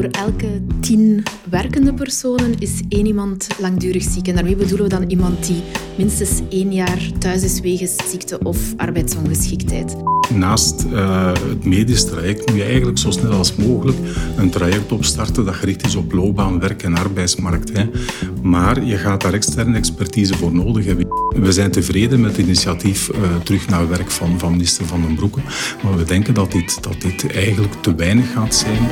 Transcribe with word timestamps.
Voor 0.00 0.10
elke 0.10 0.62
tien 0.80 1.22
werkende 1.50 1.94
personen 1.94 2.58
is 2.58 2.80
één 2.88 3.06
iemand 3.06 3.46
langdurig 3.58 4.02
ziek. 4.02 4.28
En 4.28 4.34
daarmee 4.34 4.56
bedoelen 4.56 4.88
we 4.88 4.94
dan 4.94 5.10
iemand 5.10 5.46
die 5.46 5.62
minstens 5.96 6.40
één 6.48 6.72
jaar 6.72 7.10
thuis 7.18 7.42
is 7.42 7.60
wegens 7.60 7.96
ziekte 8.10 8.38
of 8.42 8.58
arbeidsongeschiktheid. 8.76 9.96
Naast 10.34 10.84
uh, 10.92 11.32
het 11.32 11.64
medisch 11.64 12.04
traject 12.04 12.48
moet 12.48 12.56
je 12.56 12.64
eigenlijk 12.64 12.98
zo 12.98 13.10
snel 13.10 13.32
als 13.32 13.54
mogelijk 13.56 13.98
een 14.36 14.50
traject 14.50 14.92
opstarten 14.92 15.44
dat 15.44 15.54
gericht 15.54 15.86
is 15.86 15.94
op 15.94 16.12
loopbaan, 16.12 16.60
werk 16.60 16.82
en 16.82 16.94
arbeidsmarkt. 16.94 17.72
Hè. 17.72 17.84
Maar 18.42 18.84
je 18.84 18.96
gaat 18.96 19.20
daar 19.20 19.32
externe 19.32 19.76
expertise 19.76 20.36
voor 20.36 20.54
nodig 20.54 20.84
hebben. 20.84 21.06
We 21.28 21.52
zijn 21.52 21.70
tevreden 21.70 22.20
met 22.20 22.36
het 22.36 22.46
initiatief 22.46 23.10
uh, 23.14 23.36
terug 23.44 23.68
naar 23.68 23.88
werk 23.88 24.10
van, 24.10 24.38
van 24.38 24.50
minister 24.50 24.86
Van 24.86 25.00
den 25.00 25.14
Broeke. 25.14 25.40
Maar 25.82 25.96
we 25.96 26.04
denken 26.04 26.34
dat 26.34 26.52
dit, 26.52 26.82
dat 26.82 27.00
dit 27.00 27.32
eigenlijk 27.32 27.74
te 27.82 27.94
weinig 27.94 28.32
gaat 28.32 28.54
zijn. 28.54 28.88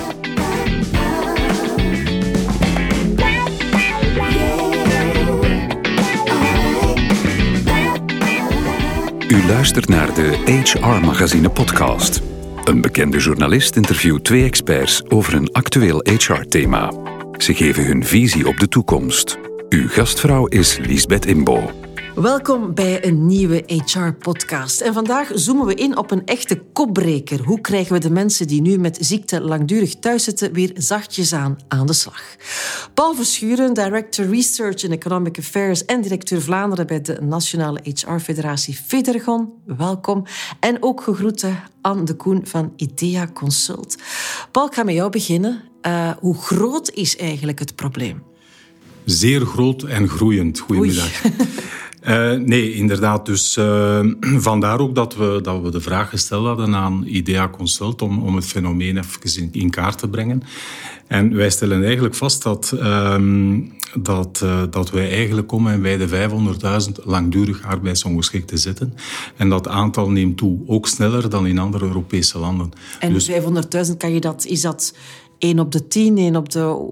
U 9.29 9.47
luistert 9.47 9.89
naar 9.89 10.15
de 10.15 10.63
HR 10.63 11.05
Magazine 11.05 11.51
podcast. 11.51 12.23
Een 12.65 12.81
bekende 12.81 13.19
journalist 13.19 13.77
interviewt 13.77 14.25
twee 14.25 14.45
experts 14.45 15.03
over 15.09 15.35
een 15.35 15.53
actueel 15.53 16.05
HR-thema. 16.05 16.93
Ze 17.37 17.55
geven 17.55 17.87
hun 17.87 18.05
visie 18.05 18.47
op 18.47 18.57
de 18.57 18.69
toekomst. 18.69 19.39
Uw 19.69 19.89
gastvrouw 19.89 20.47
is 20.47 20.79
Lisbeth 20.79 21.27
Imbo. 21.27 21.78
Welkom 22.23 22.75
bij 22.75 23.05
een 23.05 23.27
nieuwe 23.27 23.63
HR-podcast. 23.67 24.81
En 24.81 24.93
vandaag 24.93 25.31
zoomen 25.35 25.67
we 25.67 25.75
in 25.75 25.97
op 25.97 26.11
een 26.11 26.27
echte 26.27 26.63
kopbreker. 26.73 27.45
Hoe 27.45 27.61
krijgen 27.61 27.93
we 27.93 27.99
de 27.99 28.11
mensen 28.11 28.47
die 28.47 28.61
nu 28.61 28.79
met 28.79 28.99
ziekte 29.01 29.41
langdurig 29.41 29.95
thuis 29.95 30.25
zitten 30.25 30.53
weer 30.53 30.71
zachtjes 30.75 31.33
aan 31.33 31.57
aan 31.69 31.87
de 31.87 31.93
slag? 31.93 32.23
Paul 32.95 33.15
Verschuren, 33.15 33.75
Director 33.75 34.27
Research 34.27 34.85
and 34.85 34.93
Economic 34.93 35.39
Affairs 35.39 35.85
en 35.85 36.01
directeur 36.01 36.43
Vlaanderen 36.43 36.87
bij 36.87 37.01
de 37.01 37.19
Nationale 37.21 37.81
HR-federatie 37.83 38.75
Federgon. 38.75 39.53
Welkom. 39.65 40.25
En 40.61 40.83
ook 40.83 41.03
gegroeten 41.03 41.63
Anne 41.81 42.05
de 42.05 42.15
Koen 42.15 42.41
van 42.45 42.73
IDEA 42.77 43.29
Consult. 43.35 43.97
Paul, 44.51 44.67
ik 44.67 44.75
ga 44.75 44.83
met 44.83 44.95
jou 44.95 45.11
beginnen. 45.11 45.63
Uh, 45.83 46.11
hoe 46.21 46.37
groot 46.37 46.91
is 46.91 47.17
eigenlijk 47.17 47.59
het 47.59 47.75
probleem? 47.75 48.23
Zeer 49.05 49.41
groot 49.47 49.83
en 49.83 50.09
groeiend. 50.09 50.59
Goedemiddag. 50.59 51.23
Uh, 52.09 52.33
nee, 52.33 52.73
inderdaad. 52.73 53.27
Dus 53.27 53.57
uh, 53.57 54.01
vandaar 54.49 54.81
ook 54.81 54.95
dat 54.95 55.17
we, 55.17 55.39
dat 55.43 55.63
we 55.63 55.71
de 55.71 55.81
vraag 55.81 56.09
gesteld 56.09 56.47
hadden 56.47 56.75
aan 56.75 57.05
IDEA 57.07 57.49
Consult 57.49 58.03
om, 58.03 58.23
om 58.23 58.37
het 58.37 58.47
fenomeen 58.47 58.97
even 58.97 59.43
in, 59.43 59.49
in 59.53 59.71
kaart 59.71 59.99
te 59.99 60.09
brengen. 60.09 60.43
En 61.07 61.35
wij 61.35 61.51
stellen 61.51 61.85
eigenlijk 61.85 62.15
vast 62.15 62.43
dat, 62.43 62.73
uh, 62.75 63.17
dat, 63.99 64.41
uh, 64.45 64.63
dat 64.71 64.91
wij 64.91 65.11
eigenlijk 65.11 65.49
komen 65.49 65.73
en 65.73 65.83
bij 65.83 65.97
de 65.97 66.09
500.000 66.09 67.05
langdurig 67.05 67.65
arbeidsongeschikten 67.65 68.59
zitten. 68.59 68.95
En 69.37 69.49
dat 69.49 69.69
aantal 69.69 70.11
neemt 70.11 70.37
toe, 70.37 70.59
ook 70.67 70.87
sneller 70.87 71.31
dan 71.31 71.47
in 71.47 71.59
andere 71.59 71.87
Europese 71.87 72.39
landen. 72.39 72.71
En 73.01 73.13
dus, 73.13 73.31
500.000, 73.31 73.97
kan 73.99 74.13
je 74.13 74.21
dat, 74.21 74.45
is 74.45 74.61
dat 74.61 74.95
1 75.39 75.59
op 75.59 75.73
de 75.73 75.89
10, 75.89 76.19
1 76.19 76.37
op 76.37 76.49
de 76.51 76.91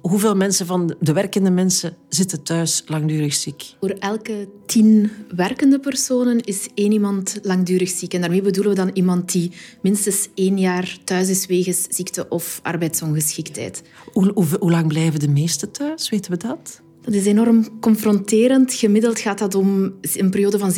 Hoeveel 0.00 0.36
mensen 0.36 0.66
van 0.66 0.94
de 1.00 1.12
werkende 1.12 1.50
mensen 1.50 1.96
zitten 2.08 2.42
thuis 2.42 2.82
langdurig 2.86 3.34
ziek? 3.34 3.74
Voor 3.80 3.90
elke 3.90 4.48
tien 4.66 5.10
werkende 5.36 5.80
personen 5.80 6.40
is 6.40 6.68
één 6.74 6.92
iemand 6.92 7.38
langdurig 7.42 7.88
ziek. 7.88 8.14
En 8.14 8.20
daarmee 8.20 8.42
bedoelen 8.42 8.72
we 8.72 8.78
dan 8.78 8.90
iemand 8.92 9.32
die 9.32 9.52
minstens 9.82 10.28
één 10.34 10.58
jaar 10.58 10.98
thuis 11.04 11.28
is 11.28 11.46
wegens 11.46 11.86
ziekte 11.88 12.28
of 12.28 12.60
arbeidsongeschiktheid. 12.62 13.82
Hoe, 14.12 14.30
hoe, 14.34 14.46
hoe 14.60 14.70
lang 14.70 14.86
blijven 14.86 15.20
de 15.20 15.28
meesten 15.28 15.70
thuis? 15.70 16.08
Weten 16.08 16.30
we 16.30 16.36
dat? 16.36 16.80
Dat 17.02 17.14
is 17.14 17.26
enorm 17.26 17.80
confronterend. 17.80 18.72
Gemiddeld 18.72 19.18
gaat 19.18 19.38
dat 19.38 19.54
om 19.54 19.94
een 20.02 20.30
periode 20.30 20.58
van 20.58 20.74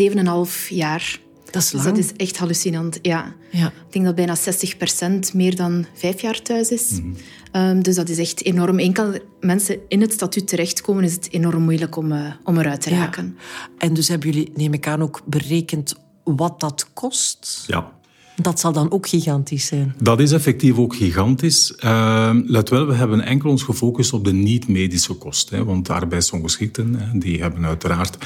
7,5 0.47 0.69
jaar. 0.69 1.21
Dat 1.53 1.63
is 1.63 1.71
Dus 1.71 1.83
dat 1.83 1.99
is 1.99 2.13
echt 2.17 2.39
hallucinant, 2.39 2.99
ja. 3.03 3.35
Ja. 3.51 3.67
Ik 3.67 3.93
denk 3.93 4.05
dat 4.05 4.15
bijna 4.15 4.37
60% 4.37 5.35
meer 5.35 5.57
dan 5.57 5.87
vijf 5.95 6.21
jaar 6.21 6.43
thuis 6.43 6.69
is. 6.69 6.91
Mm 6.91 7.17
-hmm. 7.53 7.63
um, 7.63 7.83
dus 7.83 7.95
dat 7.95 8.09
is 8.09 8.19
echt 8.19 8.45
enorm. 8.45 8.79
Enkel 8.79 9.19
mensen 9.41 9.79
in 9.89 10.01
het 10.01 10.13
statuut 10.13 10.49
terechtkomen, 10.49 11.05
is 11.05 11.13
het 11.13 11.29
enorm 11.31 11.63
moeilijk 11.63 11.97
om, 11.97 12.13
uh, 12.13 12.33
om 12.45 12.59
eruit 12.59 12.81
te 12.81 12.91
raken. 12.91 13.37
Ja. 13.39 13.69
En 13.79 13.95
dus 13.95 14.09
hebben 14.09 14.31
jullie, 14.31 14.53
neem 14.55 14.73
ik 14.73 14.87
aan, 14.87 15.03
ook 15.03 15.23
berekend 15.25 15.95
wat 16.25 16.61
dat 16.61 16.87
kost? 16.93 17.65
Ja. 17.67 17.93
Dat 18.37 18.61
zal 18.61 18.73
dan 18.73 18.91
ook 18.91 19.09
gigantisch 19.09 19.67
zijn. 19.67 19.95
Dat 19.99 20.21
is 20.21 20.33
effectief 20.33 20.77
ook 20.77 20.95
gigantisch. 20.95 21.75
Uh, 21.85 22.31
let 22.47 22.69
wel, 22.69 22.87
we 22.87 22.95
hebben 22.95 23.21
enkel 23.21 23.51
ons 23.51 23.63
gefocust 23.63 24.13
op 24.13 24.25
de 24.25 24.33
niet-medische 24.33 25.15
kosten. 25.15 25.57
Hè, 25.57 25.65
want 25.65 25.91
arbeidsongeschikten 25.91 27.11
die 27.15 27.41
hebben 27.41 27.65
uiteraard 27.65 28.17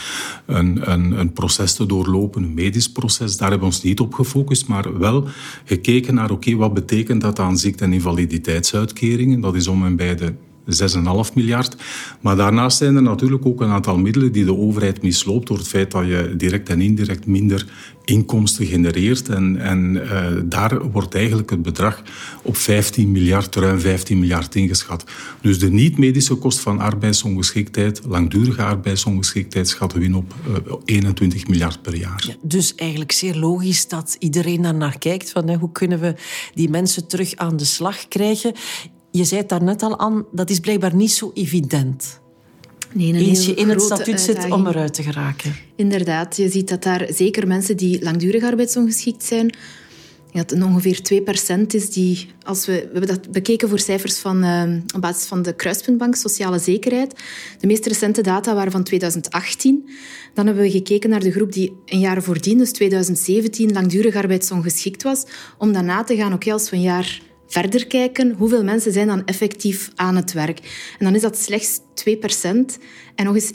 een, 0.46 0.92
een, 0.92 1.18
een, 1.18 1.32
proces 1.32 1.74
te 1.74 1.86
doorlopen, 1.86 2.42
een 2.42 2.54
medisch 2.54 2.92
proces. 2.92 3.36
Daar 3.36 3.50
hebben 3.50 3.68
we 3.68 3.74
ons 3.74 3.82
niet 3.82 4.00
op 4.00 4.14
gefocust, 4.14 4.66
maar 4.66 4.98
wel 4.98 5.28
gekeken 5.64 6.14
naar 6.14 6.30
oké, 6.30 6.56
wat 6.56 6.74
betekent 6.74 7.20
dat 7.20 7.38
aan 7.38 7.58
ziekte- 7.58 7.84
en 7.84 7.92
invaliditeitsuitkeringen. 7.92 9.40
Dat 9.40 9.54
is 9.54 9.66
om 9.66 9.84
en 9.84 9.96
bij 9.96 10.14
de 10.14 10.34
6,5 10.66 11.34
miljard. 11.34 11.76
Maar 12.20 12.36
daarnaast 12.36 12.78
zijn 12.78 12.96
er 12.96 13.02
natuurlijk 13.02 13.46
ook 13.46 13.60
een 13.60 13.70
aantal 13.70 13.98
middelen 13.98 14.32
die 14.32 14.44
de 14.44 14.56
overheid 14.56 15.02
misloopt 15.02 15.46
door 15.46 15.58
het 15.58 15.68
feit 15.68 15.90
dat 15.90 16.06
je 16.06 16.34
direct 16.36 16.68
en 16.68 16.80
indirect 16.80 17.26
minder 17.26 17.66
inkomsten 18.06 18.66
genereert. 18.66 19.28
En, 19.28 19.56
en 19.56 19.94
uh, 19.94 20.26
daar 20.44 20.90
wordt 20.90 21.14
eigenlijk 21.14 21.50
het 21.50 21.62
bedrag 21.62 22.02
op 22.42 22.56
15 22.56 23.10
miljard, 23.10 23.54
ruim 23.54 23.80
15 23.80 24.18
miljard 24.18 24.54
ingeschat. 24.54 25.04
Dus 25.40 25.58
de 25.58 25.70
niet-medische 25.70 26.34
kost 26.34 26.60
van 26.60 26.78
arbeidsongeschiktheid, 26.78 28.00
langdurige 28.08 28.62
arbeidsongeschiktheid, 28.62 29.68
schatten 29.68 29.98
we 29.98 30.04
in 30.04 30.14
op 30.14 30.34
uh, 30.48 30.74
21 30.84 31.48
miljard 31.48 31.82
per 31.82 31.96
jaar. 31.96 32.24
Ja, 32.26 32.34
dus 32.42 32.74
eigenlijk 32.74 33.12
zeer 33.12 33.36
logisch 33.36 33.88
dat 33.88 34.16
iedereen 34.18 34.62
daar 34.62 34.74
naar 34.74 34.98
kijkt. 34.98 35.30
Van, 35.30 35.54
hoe 35.54 35.72
kunnen 35.72 36.00
we 36.00 36.14
die 36.54 36.70
mensen 36.70 37.06
terug 37.06 37.36
aan 37.36 37.56
de 37.56 37.64
slag 37.64 38.08
krijgen? 38.08 38.54
Je 39.16 39.24
zei 39.24 39.40
het 39.40 39.48
daarnet 39.48 39.82
al 39.82 39.98
aan, 39.98 40.24
dat 40.32 40.50
is 40.50 40.60
blijkbaar 40.60 40.94
niet 40.94 41.10
zo 41.10 41.30
evident. 41.34 42.20
Nee, 42.92 43.12
Eens 43.12 43.46
je 43.46 43.54
in 43.54 43.68
het 43.68 43.82
statuut 43.82 44.20
zit 44.20 44.50
om 44.50 44.66
eruit 44.66 44.94
te 44.94 45.02
geraken. 45.02 45.56
Inderdaad, 45.76 46.36
je 46.36 46.50
ziet 46.50 46.68
dat 46.68 46.82
daar 46.82 47.06
zeker 47.10 47.46
mensen 47.46 47.76
die 47.76 48.02
langdurig 48.02 48.42
arbeidsongeschikt 48.42 49.24
zijn, 49.24 49.54
dat 50.32 50.50
het 50.50 50.62
ongeveer 50.62 51.00
2% 51.58 51.66
is 51.66 51.90
die, 51.90 52.28
als 52.42 52.66
we, 52.66 52.72
we 52.72 52.98
hebben 52.98 53.06
dat 53.06 53.30
bekeken 53.30 53.68
voor 53.68 53.78
cijfers 53.78 54.18
van, 54.18 54.44
uh, 54.44 54.62
op 54.94 55.00
basis 55.00 55.26
van 55.26 55.42
de 55.42 55.54
Kruispuntbank 55.54 56.14
Sociale 56.14 56.58
Zekerheid. 56.58 57.14
De 57.60 57.66
meest 57.66 57.86
recente 57.86 58.20
data 58.20 58.54
waren 58.54 58.72
van 58.72 58.82
2018. 58.82 59.90
Dan 60.34 60.46
hebben 60.46 60.64
we 60.64 60.70
gekeken 60.70 61.10
naar 61.10 61.20
de 61.20 61.32
groep 61.32 61.52
die 61.52 61.72
een 61.86 62.00
jaar 62.00 62.22
voordien, 62.22 62.58
dus 62.58 62.72
2017, 62.72 63.72
langdurig 63.72 64.16
arbeidsongeschikt 64.16 65.02
was, 65.02 65.24
om 65.58 65.72
dan 65.72 65.84
na 65.84 66.04
te 66.04 66.16
gaan, 66.16 66.26
oké, 66.26 66.34
okay, 66.34 66.52
als 66.52 66.70
we 66.70 66.76
een 66.76 66.82
jaar 66.82 67.20
verder 67.46 67.86
kijken, 67.86 68.34
hoeveel 68.38 68.64
mensen 68.64 68.92
zijn 68.92 69.06
dan 69.06 69.24
effectief 69.24 69.90
aan 69.94 70.16
het 70.16 70.32
werk. 70.32 70.58
En 70.98 71.04
dan 71.04 71.14
is 71.14 71.20
dat 71.20 71.38
slechts 71.38 71.80
2% 71.96 72.82
en 73.14 73.24
nog 73.24 73.34
eens 73.34 73.52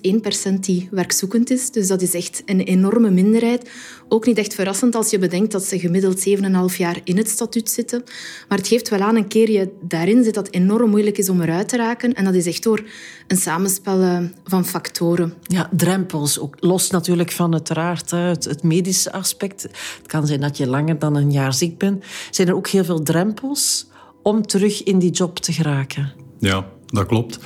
1% 0.51 0.59
die 0.59 0.87
werkzoekend 0.91 1.49
is. 1.49 1.71
Dus 1.71 1.87
dat 1.87 2.01
is 2.01 2.13
echt 2.13 2.41
een 2.45 2.59
enorme 2.59 3.09
minderheid. 3.09 3.69
Ook 4.07 4.25
niet 4.25 4.37
echt 4.37 4.53
verrassend 4.53 4.95
als 4.95 5.09
je 5.09 5.19
bedenkt 5.19 5.51
dat 5.51 5.63
ze 5.63 5.79
gemiddeld 5.79 6.27
7,5 6.71 6.77
jaar 6.77 6.99
in 7.03 7.17
het 7.17 7.29
statuut 7.29 7.69
zitten. 7.69 8.03
Maar 8.47 8.57
het 8.57 8.67
geeft 8.67 8.89
wel 8.89 8.99
aan 8.99 9.15
een 9.15 9.27
keer 9.27 9.51
je 9.51 9.69
daarin 9.81 10.23
zit 10.23 10.33
dat 10.33 10.45
het 10.45 10.55
enorm 10.55 10.89
moeilijk 10.89 11.17
is 11.17 11.29
om 11.29 11.41
eruit 11.41 11.67
te 11.67 11.77
raken. 11.77 12.13
En 12.13 12.25
dat 12.25 12.33
is 12.33 12.45
echt 12.45 12.63
door 12.63 12.83
een 13.27 13.37
samenspel 13.37 14.29
van 14.43 14.65
factoren. 14.65 15.33
Ja, 15.41 15.69
drempels. 15.71 16.39
Ook 16.39 16.55
los 16.59 16.89
natuurlijk 16.89 17.31
van 17.31 17.53
uiteraard 17.53 18.11
het, 18.11 18.43
het 18.43 18.63
medische 18.63 19.11
aspect. 19.11 19.61
Het 19.61 20.07
kan 20.07 20.27
zijn 20.27 20.41
dat 20.41 20.57
je 20.57 20.67
langer 20.67 20.99
dan 20.99 21.15
een 21.15 21.31
jaar 21.31 21.53
ziek 21.53 21.77
bent. 21.77 22.03
Zijn 22.31 22.47
er 22.47 22.55
ook 22.55 22.67
heel 22.67 22.83
veel 22.83 23.03
drempels 23.03 23.89
om 24.23 24.47
terug 24.47 24.83
in 24.83 24.99
die 24.99 25.11
job 25.11 25.39
te 25.39 25.53
geraken? 25.53 26.13
Ja, 26.39 26.65
dat 26.91 27.05
klopt. 27.05 27.39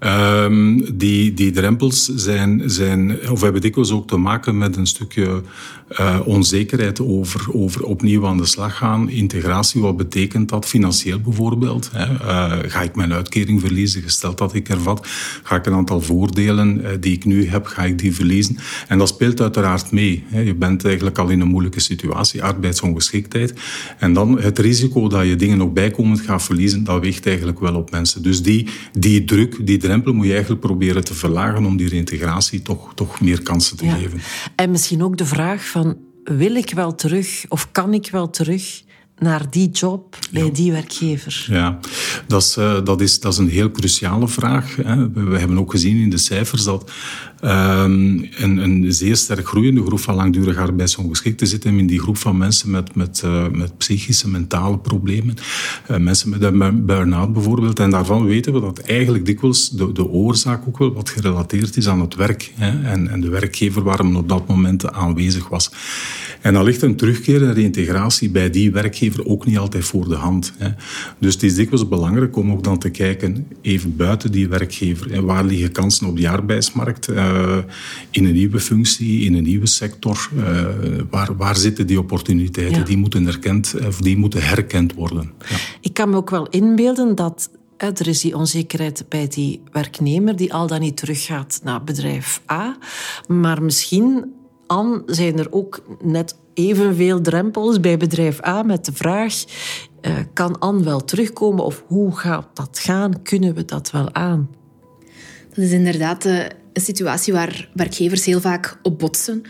Um, 0.00 0.96
die, 0.98 1.34
die 1.34 1.50
drempels 1.50 2.04
zijn, 2.04 2.62
zijn, 2.66 3.30
of 3.30 3.40
hebben 3.40 3.60
dikwijls 3.60 3.90
ook 3.90 4.08
te 4.08 4.16
maken 4.16 4.58
met 4.58 4.76
een 4.76 4.86
stukje 4.86 5.42
uh, 6.00 6.20
onzekerheid 6.24 7.00
over, 7.00 7.46
over 7.52 7.84
opnieuw 7.84 8.26
aan 8.26 8.36
de 8.36 8.46
slag 8.46 8.76
gaan. 8.76 9.10
Integratie, 9.10 9.80
wat 9.80 9.96
betekent 9.96 10.48
dat 10.48 10.66
financieel 10.66 11.20
bijvoorbeeld? 11.20 11.90
Hè? 11.92 12.10
Uh, 12.10 12.70
ga 12.70 12.82
ik 12.82 12.96
mijn 12.96 13.12
uitkering 13.12 13.60
verliezen, 13.60 14.02
gesteld 14.02 14.38
dat 14.38 14.54
ik 14.54 14.68
ervat? 14.68 15.06
Ga 15.42 15.56
ik 15.56 15.66
een 15.66 15.72
aantal 15.72 16.00
voordelen 16.00 16.80
uh, 16.80 16.88
die 17.00 17.12
ik 17.12 17.24
nu 17.24 17.48
heb, 17.48 17.66
ga 17.66 17.84
ik 17.84 17.98
die 17.98 18.14
verliezen? 18.14 18.56
En 18.88 18.98
dat 18.98 19.08
speelt 19.08 19.40
uiteraard 19.40 19.90
mee. 19.90 20.24
Hè? 20.26 20.40
Je 20.40 20.54
bent 20.54 20.84
eigenlijk 20.84 21.18
al 21.18 21.28
in 21.28 21.40
een 21.40 21.48
moeilijke 21.48 21.80
situatie, 21.80 22.42
arbeidsongeschiktheid. 22.42 23.54
En 23.98 24.12
dan 24.12 24.40
het 24.40 24.58
risico 24.58 25.08
dat 25.08 25.26
je 25.26 25.36
dingen 25.36 25.58
nog 25.58 25.72
bijkomend 25.72 26.20
gaat 26.20 26.42
verliezen, 26.42 26.84
dat 26.84 27.00
weegt 27.00 27.26
eigenlijk 27.26 27.60
wel 27.60 27.74
op 27.74 27.90
mensen. 27.90 28.22
Dus 28.22 28.42
die, 28.42 28.68
die 28.92 29.24
druk, 29.24 29.66
die 29.66 29.78
drempel 29.78 30.12
moet 30.12 30.26
je 30.26 30.32
eigenlijk 30.32 30.60
proberen 30.60 31.04
te 31.04 31.14
verlagen 31.14 31.64
om 31.64 31.76
die 31.76 31.88
reintegratie 31.88 32.62
toch, 32.62 32.94
toch 32.94 33.20
meer 33.20 33.42
kansen 33.42 33.76
te 33.76 33.84
ja. 33.84 33.94
geven. 33.94 34.20
En 34.56 34.70
misschien 34.70 35.02
ook 35.02 35.16
de 35.16 35.26
vraag 35.26 35.68
van, 35.68 35.96
wil 36.24 36.54
ik 36.54 36.70
wel 36.74 36.94
terug 36.94 37.44
of 37.48 37.68
kan 37.72 37.94
ik 37.94 38.08
wel 38.10 38.30
terug 38.30 38.82
naar 39.18 39.50
die 39.50 39.70
job 39.70 40.18
bij 40.32 40.44
Ja. 40.44 40.50
die 40.50 40.72
werkgever? 40.72 41.46
Ja, 41.48 41.78
Dat 42.26 42.42
is, 42.42 42.54
dat 42.84 43.00
is, 43.00 43.20
dat 43.20 43.32
is 43.32 43.38
een 43.38 43.48
heel 43.48 43.70
cruciale 43.70 44.28
vraag. 44.28 44.76
We 45.14 45.38
hebben 45.38 45.58
ook 45.58 45.70
gezien 45.70 45.96
in 45.96 46.10
de 46.10 46.18
cijfers 46.18 46.64
dat 46.64 46.90
um, 47.44 48.28
een, 48.36 48.56
een 48.56 48.92
zeer 48.92 49.16
sterk 49.16 49.46
groeiende 49.46 49.82
groep 49.82 50.00
van 50.00 50.14
langdurig 50.14 50.56
arbeidsongeschikten 50.56 51.46
zit 51.46 51.64
in 51.64 51.86
die 51.86 52.00
groep 52.00 52.16
van 52.16 52.36
mensen 52.36 52.70
met, 52.70 52.94
met, 52.94 53.22
uh, 53.24 53.48
met 53.48 53.78
psychische, 53.78 54.28
mentale 54.28 54.78
problemen. 54.78 55.34
Uh, 55.90 55.96
mensen 55.96 56.28
met 56.28 56.42
een 56.42 56.86
burn-out 56.86 57.32
bijvoorbeeld. 57.32 57.78
En 57.78 57.90
daarvan 57.90 58.24
weten 58.24 58.52
we 58.52 58.60
dat 58.60 58.78
eigenlijk 58.78 59.26
dikwijls 59.26 59.70
de, 59.70 59.92
de 59.92 60.08
oorzaak 60.08 60.66
ook 60.68 60.78
wel 60.78 60.92
wat 60.92 61.10
gerelateerd 61.10 61.76
is 61.76 61.88
aan 61.88 62.00
het 62.00 62.14
werk. 62.14 62.52
Hè, 62.54 62.90
en, 62.90 63.08
en 63.08 63.20
de 63.20 63.28
werkgever 63.28 63.82
waar 63.82 64.04
men 64.04 64.16
op 64.16 64.28
dat 64.28 64.46
moment 64.46 64.92
aanwezig 64.92 65.48
was. 65.48 65.70
En 66.40 66.52
dan 66.52 66.64
ligt 66.64 66.82
een 66.82 66.96
terugkeer 66.96 67.42
en 67.42 67.54
reïntegratie 67.54 68.30
bij 68.30 68.50
die 68.50 68.72
werkgever 68.72 69.26
ook 69.26 69.46
niet 69.46 69.58
altijd 69.58 69.84
voor 69.84 70.08
de 70.08 70.14
hand. 70.14 70.52
Hè. 70.58 70.68
Dus 71.18 71.34
het 71.34 71.42
is 71.42 71.54
dikwijls 71.54 71.88
belangrijk 71.88 72.36
om 72.36 72.52
ook 72.52 72.64
dan 72.64 72.78
te 72.78 72.90
kijken, 72.90 73.46
even 73.60 73.96
buiten 73.96 74.32
die 74.32 74.48
werkgever, 74.48 75.12
hè, 75.12 75.22
waar 75.22 75.44
liggen 75.44 75.72
kansen 75.72 76.06
op 76.06 76.16
die 76.16 76.28
arbeidsmarkt, 76.28 77.10
uh, 77.10 77.31
in 78.10 78.24
een 78.24 78.34
nieuwe 78.34 78.60
functie, 78.60 79.24
in 79.24 79.34
een 79.34 79.42
nieuwe 79.42 79.66
sector, 79.66 80.28
uh, 80.36 80.66
waar, 81.10 81.36
waar 81.36 81.56
zitten 81.56 81.86
die 81.86 81.98
opportuniteiten? 81.98 82.84
Die, 82.84 82.96
moeten 82.96 83.26
erkend, 83.26 83.74
of 83.86 84.00
die 84.00 84.16
moeten 84.16 84.42
herkend 84.42 84.94
worden. 84.94 85.32
Ja. 85.48 85.56
Ik 85.80 85.94
kan 85.94 86.10
me 86.10 86.16
ook 86.16 86.30
wel 86.30 86.48
inbeelden 86.48 87.14
dat 87.14 87.50
er 87.90 88.08
is 88.08 88.20
die 88.20 88.36
onzekerheid 88.36 89.04
bij 89.08 89.28
die 89.28 89.62
werknemer 89.72 90.36
die 90.36 90.54
al 90.54 90.66
dan 90.66 90.80
niet 90.80 90.96
teruggaat 90.96 91.60
naar 91.62 91.84
bedrijf 91.84 92.42
A. 92.50 92.76
Maar 93.26 93.62
misschien 93.62 94.32
An 94.66 95.02
zijn 95.06 95.38
er 95.38 95.52
ook 95.52 95.82
net 96.02 96.36
evenveel 96.54 97.20
drempels 97.20 97.80
bij 97.80 97.96
bedrijf 97.96 98.46
A 98.46 98.62
met 98.62 98.84
de 98.84 98.92
vraag: 98.92 99.44
uh, 100.02 100.12
kan 100.32 100.58
An 100.58 100.84
wel 100.84 101.04
terugkomen 101.04 101.64
of 101.64 101.84
hoe 101.86 102.16
gaat 102.16 102.46
dat 102.54 102.78
gaan? 102.78 103.22
Kunnen 103.22 103.54
we 103.54 103.64
dat 103.64 103.90
wel 103.90 104.14
aan? 104.14 104.48
Dat 105.48 105.64
is 105.64 105.70
inderdaad 105.70 106.26
uh, 106.26 106.44
een 106.72 106.82
situatie 106.82 107.32
waar 107.32 107.68
werkgevers 107.74 108.24
heel 108.24 108.40
vaak 108.40 108.78
op 108.82 108.98
botsen. 108.98 109.42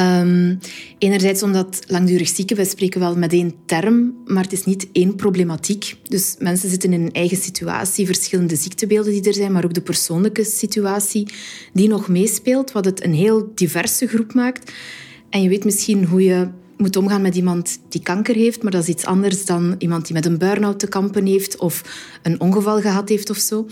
Um, 0.00 0.58
enerzijds 0.98 1.42
omdat 1.42 1.82
langdurig 1.86 2.28
zieken, 2.28 2.56
wij 2.56 2.64
spreken 2.64 3.00
wel 3.00 3.16
met 3.16 3.32
één 3.32 3.54
term, 3.66 4.14
maar 4.26 4.42
het 4.42 4.52
is 4.52 4.64
niet 4.64 4.88
één 4.92 5.16
problematiek. 5.16 5.96
Dus 6.08 6.34
mensen 6.38 6.68
zitten 6.68 6.92
in 6.92 7.02
een 7.02 7.12
eigen 7.12 7.36
situatie, 7.36 8.06
verschillende 8.06 8.56
ziektebeelden 8.56 9.12
die 9.12 9.22
er 9.22 9.34
zijn, 9.34 9.52
maar 9.52 9.64
ook 9.64 9.74
de 9.74 9.80
persoonlijke 9.80 10.44
situatie 10.44 11.28
die 11.72 11.88
nog 11.88 12.08
meespeelt, 12.08 12.72
wat 12.72 12.84
het 12.84 13.04
een 13.04 13.14
heel 13.14 13.52
diverse 13.54 14.06
groep 14.06 14.34
maakt. 14.34 14.72
En 15.30 15.42
je 15.42 15.48
weet 15.48 15.64
misschien 15.64 16.04
hoe 16.04 16.22
je 16.22 16.48
moet 16.84 16.96
omgaan 16.96 17.22
met 17.22 17.36
iemand 17.36 17.78
die 17.88 18.02
kanker 18.02 18.34
heeft, 18.34 18.62
maar 18.62 18.72
dat 18.72 18.82
is 18.82 18.88
iets 18.88 19.04
anders 19.04 19.44
dan 19.44 19.74
iemand 19.78 20.04
die 20.06 20.14
met 20.14 20.26
een 20.26 20.38
burn-out 20.38 20.78
te 20.78 20.88
kampen 20.88 21.26
heeft 21.26 21.56
of 21.56 21.82
een 22.22 22.40
ongeval 22.40 22.80
gehad 22.80 23.08
heeft 23.08 23.30
of 23.30 23.36
zo. 23.36 23.66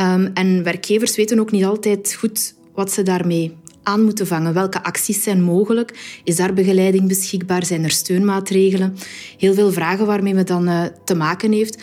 Um, 0.00 0.30
en 0.34 0.62
werkgevers 0.62 1.16
weten 1.16 1.38
ook 1.38 1.50
niet 1.50 1.64
altijd 1.64 2.14
goed 2.18 2.54
wat 2.74 2.92
ze 2.92 3.02
daarmee 3.02 3.56
aan 3.82 4.02
moeten 4.04 4.26
vangen. 4.26 4.54
Welke 4.54 4.82
acties 4.82 5.22
zijn 5.22 5.42
mogelijk? 5.42 6.20
Is 6.24 6.36
daar 6.36 6.54
begeleiding 6.54 7.08
beschikbaar? 7.08 7.64
Zijn 7.64 7.84
er 7.84 7.90
steunmaatregelen? 7.90 8.96
Heel 9.38 9.54
veel 9.54 9.72
vragen 9.72 10.06
waarmee 10.06 10.34
men 10.34 10.46
dan 10.46 10.68
uh, 10.68 10.84
te 11.04 11.14
maken 11.14 11.52
heeft. 11.52 11.82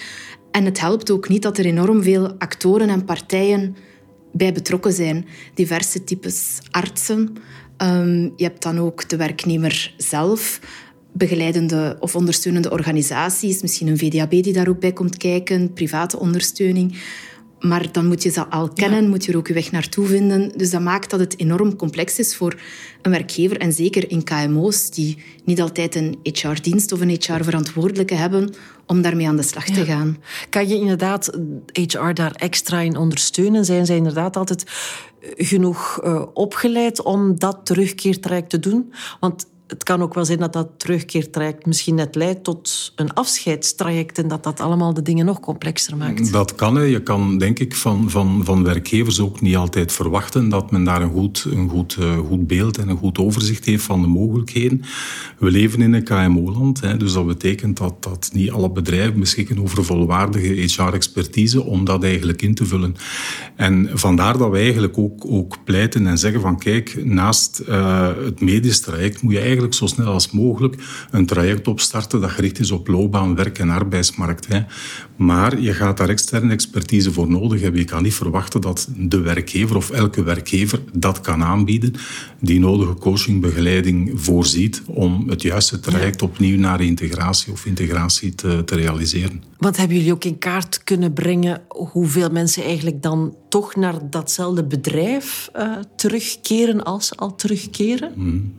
En 0.51 0.65
het 0.65 0.79
helpt 0.79 1.11
ook 1.11 1.29
niet 1.29 1.41
dat 1.41 1.57
er 1.57 1.65
enorm 1.65 2.03
veel 2.03 2.33
actoren 2.37 2.89
en 2.89 3.05
partijen 3.05 3.75
bij 4.31 4.53
betrokken 4.53 4.93
zijn. 4.93 5.25
Diverse 5.53 6.03
types 6.03 6.59
artsen, 6.71 7.37
Um, 7.83 8.33
je 8.35 8.43
hebt 8.43 8.63
dan 8.63 8.79
ook 8.79 9.09
de 9.09 9.17
werknemer 9.17 9.93
zelf, 9.97 10.59
begeleidende 11.11 11.97
of 11.99 12.15
ondersteunende 12.15 12.71
organisaties, 12.71 13.61
misschien 13.61 13.87
een 13.87 13.97
VDAB 13.97 14.29
die 14.29 14.53
daar 14.53 14.67
ook 14.67 14.79
bij 14.79 14.93
komt 14.93 15.17
kijken, 15.17 15.73
private 15.73 16.19
ondersteuning. 16.19 16.97
Maar 17.59 17.91
dan 17.91 18.07
moet 18.07 18.23
je 18.23 18.29
ze 18.29 18.47
al 18.47 18.69
kennen, 18.69 19.09
moet 19.09 19.25
je 19.25 19.31
er 19.31 19.37
ook 19.37 19.47
je 19.47 19.53
weg 19.53 19.71
naartoe 19.71 20.07
vinden. 20.07 20.51
Dus 20.55 20.69
dat 20.69 20.81
maakt 20.81 21.09
dat 21.09 21.19
het 21.19 21.39
enorm 21.39 21.75
complex 21.75 22.19
is 22.19 22.35
voor 22.35 22.55
een 23.01 23.11
werkgever. 23.11 23.57
En 23.57 23.73
zeker 23.73 24.11
in 24.11 24.23
KMO's, 24.23 24.89
die 24.89 25.17
niet 25.43 25.61
altijd 25.61 25.95
een 25.95 26.19
HR-dienst 26.23 26.91
of 26.91 27.01
een 27.01 27.09
HR-verantwoordelijke 27.09 28.15
hebben 28.15 28.53
om 28.85 29.01
daarmee 29.01 29.27
aan 29.27 29.35
de 29.35 29.43
slag 29.43 29.65
te 29.65 29.85
gaan. 29.85 30.17
Kan 30.49 30.67
je 30.67 30.75
inderdaad 30.75 31.37
HR 31.71 32.13
daar 32.13 32.31
extra 32.31 32.79
in 32.79 32.97
ondersteunen? 32.97 33.65
Zijn 33.65 33.85
zij 33.85 33.95
inderdaad 33.95 34.35
altijd 34.35 34.63
genoeg 35.21 36.01
uh, 36.03 36.21
opgeleid 36.33 37.01
om 37.01 37.39
dat 37.39 37.59
terugkeertraject 37.63 38.49
te 38.49 38.59
doen? 38.59 38.93
Want 39.19 39.45
het 39.69 39.83
kan 39.83 40.01
ook 40.01 40.13
wel 40.13 40.25
zijn 40.25 40.39
dat 40.39 40.53
dat 40.53 40.69
terugkeertraject 40.77 41.65
misschien 41.65 41.95
net 41.95 42.15
leidt 42.15 42.43
tot 42.43 42.93
een 42.95 43.13
afscheidstraject 43.13 44.17
en 44.17 44.27
dat 44.27 44.43
dat 44.43 44.59
allemaal 44.59 44.93
de 44.93 45.01
dingen 45.01 45.25
nog 45.25 45.39
complexer 45.39 45.97
maakt. 45.97 46.31
Dat 46.31 46.55
kan. 46.55 46.75
Hè. 46.75 46.83
Je 46.83 47.03
kan 47.03 47.37
denk 47.37 47.59
ik 47.59 47.75
van, 47.75 48.09
van, 48.09 48.41
van 48.43 48.63
werkgevers 48.63 49.19
ook 49.19 49.41
niet 49.41 49.55
altijd 49.55 49.91
verwachten 49.91 50.49
dat 50.49 50.71
men 50.71 50.83
daar 50.83 51.01
een 51.01 51.11
goed, 51.11 51.45
een 51.51 51.69
goed, 51.69 51.97
uh, 51.99 52.17
goed 52.17 52.47
beeld 52.47 52.77
en 52.77 52.89
een 52.89 52.97
goed 52.97 53.17
overzicht 53.17 53.65
heeft 53.65 53.83
van 53.83 54.01
de 54.01 54.07
mogelijkheden. 54.07 54.81
We 55.37 55.51
leven 55.51 55.81
in 55.81 55.93
een 55.93 56.03
KMO-land, 56.03 56.99
dus 56.99 57.13
dat 57.13 57.27
betekent 57.27 57.77
dat, 57.77 58.03
dat 58.03 58.29
niet 58.33 58.51
alle 58.51 58.71
bedrijven 58.71 59.19
beschikken 59.19 59.59
over 59.59 59.85
volwaardige 59.85 60.47
HR-expertise 60.47 61.63
om 61.63 61.85
dat 61.85 62.03
eigenlijk 62.03 62.41
in 62.41 62.55
te 62.55 62.65
vullen. 62.65 62.95
En 63.55 63.89
vandaar 63.93 64.37
dat 64.37 64.51
we 64.51 64.57
eigenlijk 64.57 64.97
ook, 64.97 65.25
ook 65.25 65.57
pleiten 65.63 66.07
en 66.07 66.17
zeggen 66.17 66.41
van 66.41 66.59
kijk, 66.59 67.05
naast 67.05 67.61
uh, 67.69 68.07
het 68.23 68.41
medisch 68.41 68.79
traject 68.79 69.21
moet 69.21 69.33
je 69.33 69.39
eigenlijk 69.39 69.57
zo 69.67 69.85
snel 69.85 70.07
als 70.07 70.31
mogelijk 70.31 70.75
een 71.11 71.25
traject 71.25 71.67
opstarten 71.67 72.21
dat 72.21 72.29
gericht 72.29 72.59
is 72.59 72.71
op 72.71 72.87
loopbaan, 72.87 73.35
werk 73.35 73.59
en 73.59 73.69
arbeidsmarkt. 73.69 74.47
Hè. 74.47 74.61
Maar 75.15 75.61
je 75.61 75.73
gaat 75.73 75.97
daar 75.97 76.09
externe 76.09 76.51
expertise 76.51 77.13
voor 77.13 77.29
nodig 77.29 77.61
hebben. 77.61 77.79
Je 77.79 77.85
kan 77.85 78.03
niet 78.03 78.13
verwachten 78.13 78.61
dat 78.61 78.89
de 78.95 79.19
werkgever 79.19 79.75
of 79.75 79.89
elke 79.89 80.23
werkgever 80.23 80.79
dat 80.93 81.21
kan 81.21 81.43
aanbieden, 81.43 81.93
die 82.39 82.59
nodige 82.59 82.93
coaching, 82.93 83.41
begeleiding 83.41 84.11
voorziet 84.15 84.81
om 84.85 85.29
het 85.29 85.41
juiste 85.41 85.79
traject 85.79 86.21
opnieuw 86.21 86.59
naar 86.59 86.81
integratie 86.81 87.51
of 87.51 87.65
integratie 87.65 88.35
te, 88.35 88.63
te 88.65 88.75
realiseren. 88.75 89.43
Want 89.57 89.77
hebben 89.77 89.97
jullie 89.97 90.13
ook 90.13 90.23
in 90.23 90.37
kaart 90.37 90.83
kunnen 90.83 91.13
brengen 91.13 91.61
hoeveel 91.67 92.29
mensen 92.29 92.63
eigenlijk 92.63 93.01
dan 93.01 93.35
toch 93.49 93.75
naar 93.75 94.09
datzelfde 94.09 94.63
bedrijf 94.63 95.49
uh, 95.55 95.75
terugkeren 95.95 96.83
als 96.83 97.07
ze 97.07 97.15
al 97.15 97.35
terugkeren? 97.35 98.11
Hmm. 98.13 98.53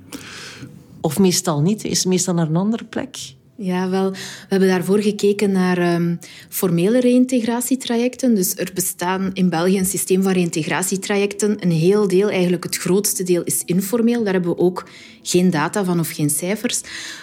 Of 1.01 1.19
meestal 1.19 1.61
niet? 1.61 1.85
Is 1.85 1.99
het 1.99 2.07
meestal 2.07 2.35
naar 2.35 2.49
een 2.49 2.57
andere 2.57 2.85
plek? 2.85 3.17
Ja, 3.63 3.89
wel. 3.89 4.11
We 4.11 4.19
hebben 4.49 4.69
daarvoor 4.69 4.99
gekeken 4.99 5.53
naar 5.53 5.95
um, 5.95 6.19
formele 6.49 7.01
reïntegratietrajecten. 7.01 8.35
Dus 8.35 8.57
er 8.57 8.71
bestaan 8.75 9.31
in 9.33 9.49
België 9.49 9.79
een 9.79 9.87
systeem 9.87 10.23
van 10.23 10.33
reïntegratietrajecten. 10.33 11.57
Een 11.63 11.71
heel 11.71 12.09
deel, 12.09 12.31
eigenlijk 12.31 12.65
het 12.65 12.77
grootste 12.77 13.23
deel, 13.23 13.43
is 13.43 13.63
informeel. 13.65 14.25
Daar 14.25 14.33
hebben 14.33 14.51
we 14.51 14.59
ook 14.59 14.89
geen 15.23 15.51
data 15.51 15.85
van 15.85 16.01
of 16.01 16.11
geen 16.11 16.31
cijfers. 16.31 16.81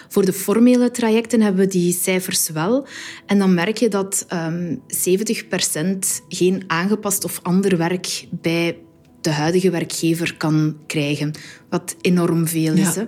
Voor 0.08 0.24
de 0.24 0.32
formele 0.32 0.90
trajecten 0.90 1.40
hebben 1.40 1.64
we 1.64 1.70
die 1.70 1.92
cijfers 1.92 2.48
wel. 2.48 2.86
En 3.26 3.38
dan 3.38 3.54
merk 3.54 3.76
je 3.76 3.88
dat 3.88 4.26
um, 4.32 4.80
ehm, 4.86 5.98
70% 5.98 6.22
geen 6.28 6.64
aangepast 6.66 7.24
of 7.24 7.40
ander 7.42 7.76
werk 7.76 8.26
bij 8.30 8.78
de 9.20 9.30
huidige 9.30 9.70
werkgever 9.70 10.36
kan 10.36 10.76
krijgen. 10.86 11.32
Wat 11.70 11.96
enorm 12.00 12.46
veel 12.46 12.74
is. 12.74 12.94
Hè? 12.94 13.04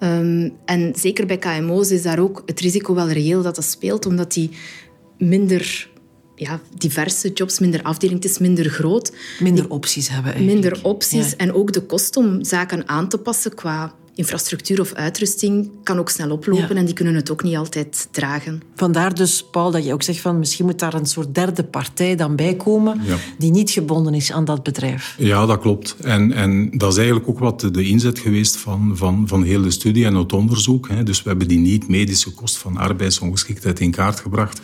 Um, 0.00 0.52
en 0.64 0.92
zeker 0.96 1.26
bij 1.26 1.38
KMO's 1.38 1.90
is 1.90 2.02
daar 2.02 2.18
ook 2.18 2.42
het 2.46 2.60
risico 2.60 2.94
wel 2.94 3.08
reëel 3.08 3.42
dat 3.42 3.54
dat 3.54 3.64
speelt, 3.64 4.06
omdat 4.06 4.32
die 4.32 4.50
minder 5.18 5.88
ja, 6.34 6.60
diverse 6.78 7.32
jobs, 7.32 7.58
minder 7.58 7.82
afdeling, 7.82 8.22
het 8.22 8.30
is 8.30 8.38
minder 8.38 8.70
groot. 8.70 9.12
Minder 9.40 9.70
opties 9.70 10.08
hebben 10.08 10.32
eigenlijk. 10.32 10.62
Minder 10.62 10.84
opties 10.84 11.36
en 11.36 11.52
ook 11.52 11.72
de 11.72 11.80
kost 11.80 12.16
om 12.16 12.44
zaken 12.44 12.88
aan 12.88 13.08
te 13.08 13.18
passen 13.18 13.54
qua 13.54 13.94
infrastructuur 14.16 14.80
of 14.80 14.92
uitrusting 14.92 15.70
kan 15.82 15.98
ook 15.98 16.10
snel 16.10 16.30
oplopen 16.30 16.76
en 16.76 16.84
die 16.84 16.94
kunnen 16.94 17.14
het 17.14 17.30
ook 17.30 17.42
niet 17.42 17.56
altijd 17.56 18.08
dragen. 18.10 18.62
Vandaar 18.74 19.14
dus, 19.14 19.44
Paul, 19.50 19.70
dat 19.70 19.84
je 19.84 19.92
ook 19.92 20.02
zegt 20.02 20.20
van 20.20 20.38
misschien 20.38 20.64
moet 20.64 20.78
daar 20.78 20.94
een 20.94 21.06
soort 21.06 21.34
derde 21.34 21.64
partij 21.64 22.16
dan 22.16 22.36
bij 22.36 22.54
komen 22.54 23.00
die 23.38 23.50
niet 23.50 23.70
gebonden 23.70 24.14
is 24.14 24.32
aan 24.32 24.44
dat 24.44 24.62
bedrijf. 24.62 25.14
Ja, 25.18 25.46
dat 25.46 25.60
klopt. 25.60 25.96
En, 26.00 26.32
en 26.32 26.70
dat 26.70 26.90
is 26.92 26.96
eigenlijk 26.96 27.28
ook 27.28 27.38
wat 27.38 27.60
de 27.60 27.84
inzet 27.84 28.18
geweest 28.18 28.56
van, 28.56 28.96
van, 28.96 29.28
van 29.28 29.42
heel 29.42 29.62
de 29.62 29.70
studie 29.70 30.04
en 30.04 30.14
het 30.14 30.32
onderzoek. 30.32 30.88
Hè. 30.88 31.02
Dus 31.02 31.22
we 31.22 31.28
hebben 31.28 31.48
die 31.48 31.58
niet-medische 31.58 32.30
kost 32.30 32.58
van 32.58 32.76
arbeidsongeschiktheid 32.76 33.80
in 33.80 33.90
kaart 33.90 34.20
gebracht 34.20 34.60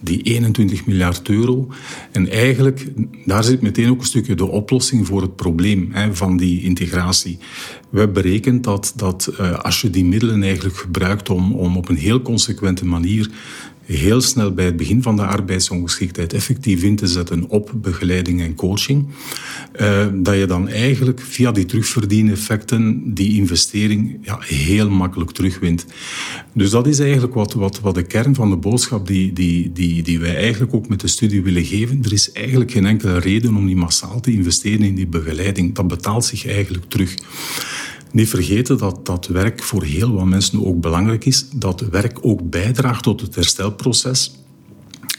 die 0.00 0.22
21 0.22 0.86
miljard 0.86 1.28
euro. 1.28 1.68
En 2.12 2.30
eigenlijk, 2.30 2.86
daar 3.24 3.44
zit 3.44 3.60
meteen 3.60 3.90
ook 3.90 4.00
een 4.00 4.06
stukje 4.06 4.34
de 4.34 4.46
oplossing 4.46 5.06
voor 5.06 5.22
het 5.22 5.36
probleem 5.36 5.88
hè, 5.92 6.14
van 6.14 6.36
die 6.36 6.62
integratie. 6.62 7.38
We 7.90 8.08
berekenen 8.08 8.62
dat 8.62 8.85
dat, 8.92 9.32
dat 9.36 9.62
als 9.62 9.80
je 9.80 9.90
die 9.90 10.04
middelen 10.04 10.42
eigenlijk 10.42 10.76
gebruikt 10.76 11.30
om, 11.30 11.52
om 11.52 11.76
op 11.76 11.88
een 11.88 11.96
heel 11.96 12.22
consequente 12.22 12.84
manier 12.84 13.30
heel 13.86 14.20
snel 14.20 14.52
bij 14.52 14.64
het 14.64 14.76
begin 14.76 15.02
van 15.02 15.16
de 15.16 15.26
arbeidsongeschiktheid 15.26 16.32
effectief 16.32 16.82
in 16.82 16.96
te 16.96 17.06
zetten 17.06 17.48
op 17.48 17.72
begeleiding 17.74 18.40
en 18.40 18.54
coaching, 18.54 19.06
uh, 19.80 20.06
dat 20.14 20.36
je 20.36 20.46
dan 20.46 20.68
eigenlijk 20.68 21.20
via 21.20 21.52
die 21.52 21.64
terugverdieneffecten 21.64 23.14
die 23.14 23.34
investering 23.34 24.18
ja, 24.22 24.38
heel 24.40 24.90
makkelijk 24.90 25.30
terugwint. 25.30 25.86
Dus 26.52 26.70
dat 26.70 26.86
is 26.86 26.98
eigenlijk 26.98 27.34
wat, 27.34 27.52
wat, 27.52 27.80
wat 27.80 27.94
de 27.94 28.02
kern 28.02 28.34
van 28.34 28.50
de 28.50 28.56
boodschap 28.56 29.06
die, 29.06 29.32
die, 29.32 29.72
die, 29.72 30.02
die 30.02 30.18
wij 30.18 30.36
eigenlijk 30.36 30.74
ook 30.74 30.88
met 30.88 31.00
de 31.00 31.08
studie 31.08 31.42
willen 31.42 31.64
geven. 31.64 32.00
Er 32.04 32.12
is 32.12 32.32
eigenlijk 32.32 32.70
geen 32.70 32.86
enkele 32.86 33.18
reden 33.18 33.56
om 33.56 33.66
die 33.66 33.76
massaal 33.76 34.20
te 34.20 34.32
investeren 34.32 34.86
in 34.86 34.94
die 34.94 35.06
begeleiding. 35.06 35.74
Dat 35.74 35.88
betaalt 35.88 36.24
zich 36.24 36.46
eigenlijk 36.46 36.84
terug. 36.88 37.14
Niet 38.12 38.28
vergeten 38.28 38.78
dat 38.78 39.06
dat 39.06 39.26
werk 39.26 39.62
voor 39.62 39.82
heel 39.82 40.12
wat 40.12 40.24
mensen 40.24 40.66
ook 40.66 40.80
belangrijk 40.80 41.24
is. 41.24 41.48
Dat 41.50 41.80
werk 41.80 42.18
ook 42.20 42.50
bijdraagt 42.50 43.02
tot 43.02 43.20
het 43.20 43.34
herstelproces. 43.34 44.38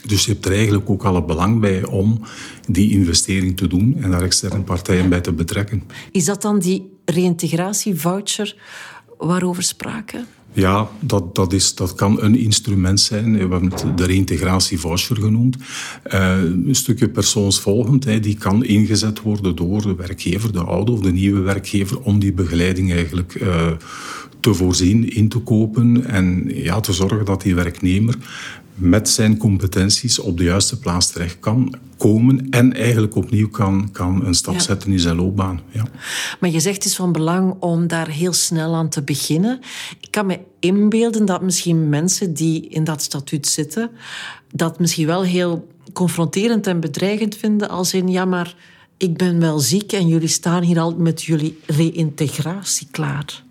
Dus 0.06 0.24
je 0.24 0.32
hebt 0.32 0.44
er 0.44 0.52
eigenlijk 0.52 0.90
ook 0.90 1.04
alle 1.04 1.24
belang 1.24 1.60
bij 1.60 1.84
om 1.84 2.20
die 2.68 2.90
investering 2.90 3.56
te 3.56 3.66
doen 3.66 3.96
en 4.00 4.10
daar 4.10 4.22
externe 4.22 4.62
partijen 4.62 5.08
bij 5.08 5.20
te 5.20 5.32
betrekken. 5.32 5.82
Is 6.12 6.24
dat 6.24 6.42
dan 6.42 6.58
die 6.58 6.92
reïntegratievoucher 7.04 8.56
waarover 9.18 9.62
spraken? 9.62 10.26
Ja, 10.52 10.88
dat, 11.00 11.34
dat, 11.34 11.52
is, 11.52 11.74
dat 11.74 11.94
kan 11.94 12.22
een 12.22 12.36
instrument 12.36 13.00
zijn. 13.00 13.32
We 13.32 13.38
hebben 13.38 13.70
het 13.70 13.84
de 13.96 14.04
reintegratievoucher 14.04 15.16
genoemd. 15.16 15.56
Een 16.02 16.68
stukje 16.74 17.08
persoonsvolgend, 17.08 18.04
hè, 18.04 18.20
die 18.20 18.36
kan 18.36 18.64
ingezet 18.64 19.20
worden 19.20 19.56
door 19.56 19.82
de 19.82 19.94
werkgever, 19.94 20.52
de 20.52 20.62
oude 20.62 20.92
of 20.92 21.00
de 21.00 21.12
nieuwe 21.12 21.40
werkgever, 21.40 22.00
om 22.00 22.18
die 22.18 22.32
begeleiding 22.32 22.92
eigenlijk 22.92 23.34
uh, 23.34 23.66
te 24.40 24.54
voorzien, 24.54 25.14
in 25.14 25.28
te 25.28 25.38
kopen 25.38 26.04
en 26.04 26.50
ja, 26.54 26.80
te 26.80 26.92
zorgen 26.92 27.24
dat 27.24 27.42
die 27.42 27.54
werknemer 27.54 28.14
met 28.78 29.08
zijn 29.08 29.36
competenties 29.36 30.18
op 30.18 30.36
de 30.38 30.44
juiste 30.44 30.78
plaats 30.78 31.10
terecht 31.10 31.38
kan 31.40 31.74
komen 31.96 32.46
en 32.50 32.72
eigenlijk 32.72 33.16
opnieuw 33.16 33.48
kan, 33.48 33.88
kan 33.92 34.24
een 34.26 34.34
stap 34.34 34.58
zetten 34.58 34.92
in 34.92 34.98
zijn 34.98 35.16
loopbaan. 35.16 35.60
Ja. 35.70 35.84
Maar 36.40 36.50
je 36.50 36.60
zegt 36.60 36.76
het 36.76 36.84
is 36.84 36.96
van 36.96 37.12
belang 37.12 37.54
om 37.60 37.86
daar 37.86 38.08
heel 38.08 38.32
snel 38.32 38.74
aan 38.74 38.88
te 38.88 39.02
beginnen. 39.02 39.60
Ik 40.00 40.10
kan 40.10 40.26
me 40.26 40.38
inbeelden 40.58 41.24
dat 41.24 41.42
misschien 41.42 41.88
mensen 41.88 42.34
die 42.34 42.68
in 42.68 42.84
dat 42.84 43.02
statuut 43.02 43.46
zitten, 43.46 43.90
dat 44.52 44.78
misschien 44.78 45.06
wel 45.06 45.22
heel 45.22 45.68
confronterend 45.92 46.66
en 46.66 46.80
bedreigend 46.80 47.36
vinden 47.36 47.68
als 47.68 47.94
in 47.94 48.08
ja, 48.08 48.24
maar 48.24 48.54
ik 48.96 49.16
ben 49.16 49.40
wel 49.40 49.58
ziek 49.58 49.92
en 49.92 50.08
jullie 50.08 50.28
staan 50.28 50.62
hier 50.62 50.80
al 50.80 50.94
met 50.96 51.22
jullie 51.22 51.58
reïntegratie 51.66 52.88
klaar. 52.90 53.46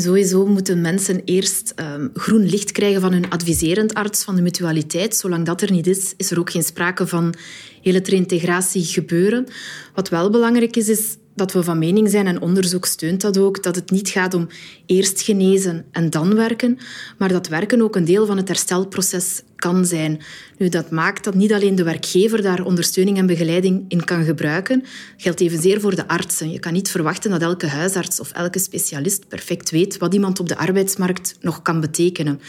Sowieso 0.00 0.46
moeten 0.46 0.80
mensen 0.80 1.22
eerst 1.24 1.74
um, 1.80 2.10
groen 2.14 2.46
licht 2.46 2.72
krijgen 2.72 3.00
van 3.00 3.12
hun 3.12 3.30
adviserend 3.30 3.94
arts 3.94 4.24
van 4.24 4.36
de 4.36 4.42
mutualiteit. 4.42 5.16
Zolang 5.16 5.44
dat 5.44 5.62
er 5.62 5.70
niet 5.70 5.86
is, 5.86 6.14
is 6.16 6.30
er 6.30 6.38
ook 6.38 6.50
geen 6.50 6.62
sprake 6.62 7.06
van 7.06 7.34
hele 7.82 8.00
reintegratie 8.04 8.84
gebeuren. 8.84 9.46
Wat 9.94 10.08
wel 10.08 10.30
belangrijk 10.30 10.76
is, 10.76 10.88
is 10.88 11.16
dat 11.36 11.52
we 11.52 11.62
van 11.62 11.78
mening 11.78 12.10
zijn, 12.10 12.26
en 12.26 12.40
onderzoek 12.40 12.86
steunt 12.86 13.20
dat 13.20 13.38
ook, 13.38 13.62
dat 13.62 13.74
het 13.76 13.90
niet 13.90 14.08
gaat 14.08 14.34
om 14.34 14.48
eerst 14.86 15.20
genezen 15.20 15.84
en 15.92 16.10
dan 16.10 16.34
werken, 16.34 16.78
maar 17.18 17.28
dat 17.28 17.48
werken 17.48 17.82
ook 17.82 17.96
een 17.96 18.04
deel 18.04 18.26
van 18.26 18.36
het 18.36 18.48
herstelproces 18.48 19.42
kan 19.56 19.86
zijn. 19.86 20.20
Nu, 20.58 20.68
dat 20.68 20.90
maakt 20.90 21.24
dat 21.24 21.34
niet 21.34 21.52
alleen 21.52 21.74
de 21.74 21.82
werkgever 21.82 22.42
daar 22.42 22.64
ondersteuning 22.64 23.18
en 23.18 23.26
begeleiding 23.26 23.84
in 23.88 24.04
kan 24.04 24.24
gebruiken. 24.24 24.84
Geldt 25.16 25.40
evenzeer 25.40 25.80
voor 25.80 25.94
de 25.94 26.08
artsen. 26.08 26.50
Je 26.50 26.58
kan 26.58 26.72
niet 26.72 26.90
verwachten 26.90 27.30
dat 27.30 27.42
elke 27.42 27.66
huisarts 27.66 28.20
of 28.20 28.32
elke 28.32 28.58
specialist 28.58 29.28
perfect 29.28 29.70
weet 29.70 29.98
wat 29.98 30.14
iemand 30.14 30.40
op 30.40 30.48
de 30.48 30.56
arbeidsmarkt 30.56 31.36
nog 31.40 31.62
kan 31.62 31.80
betekenen. 31.80 32.40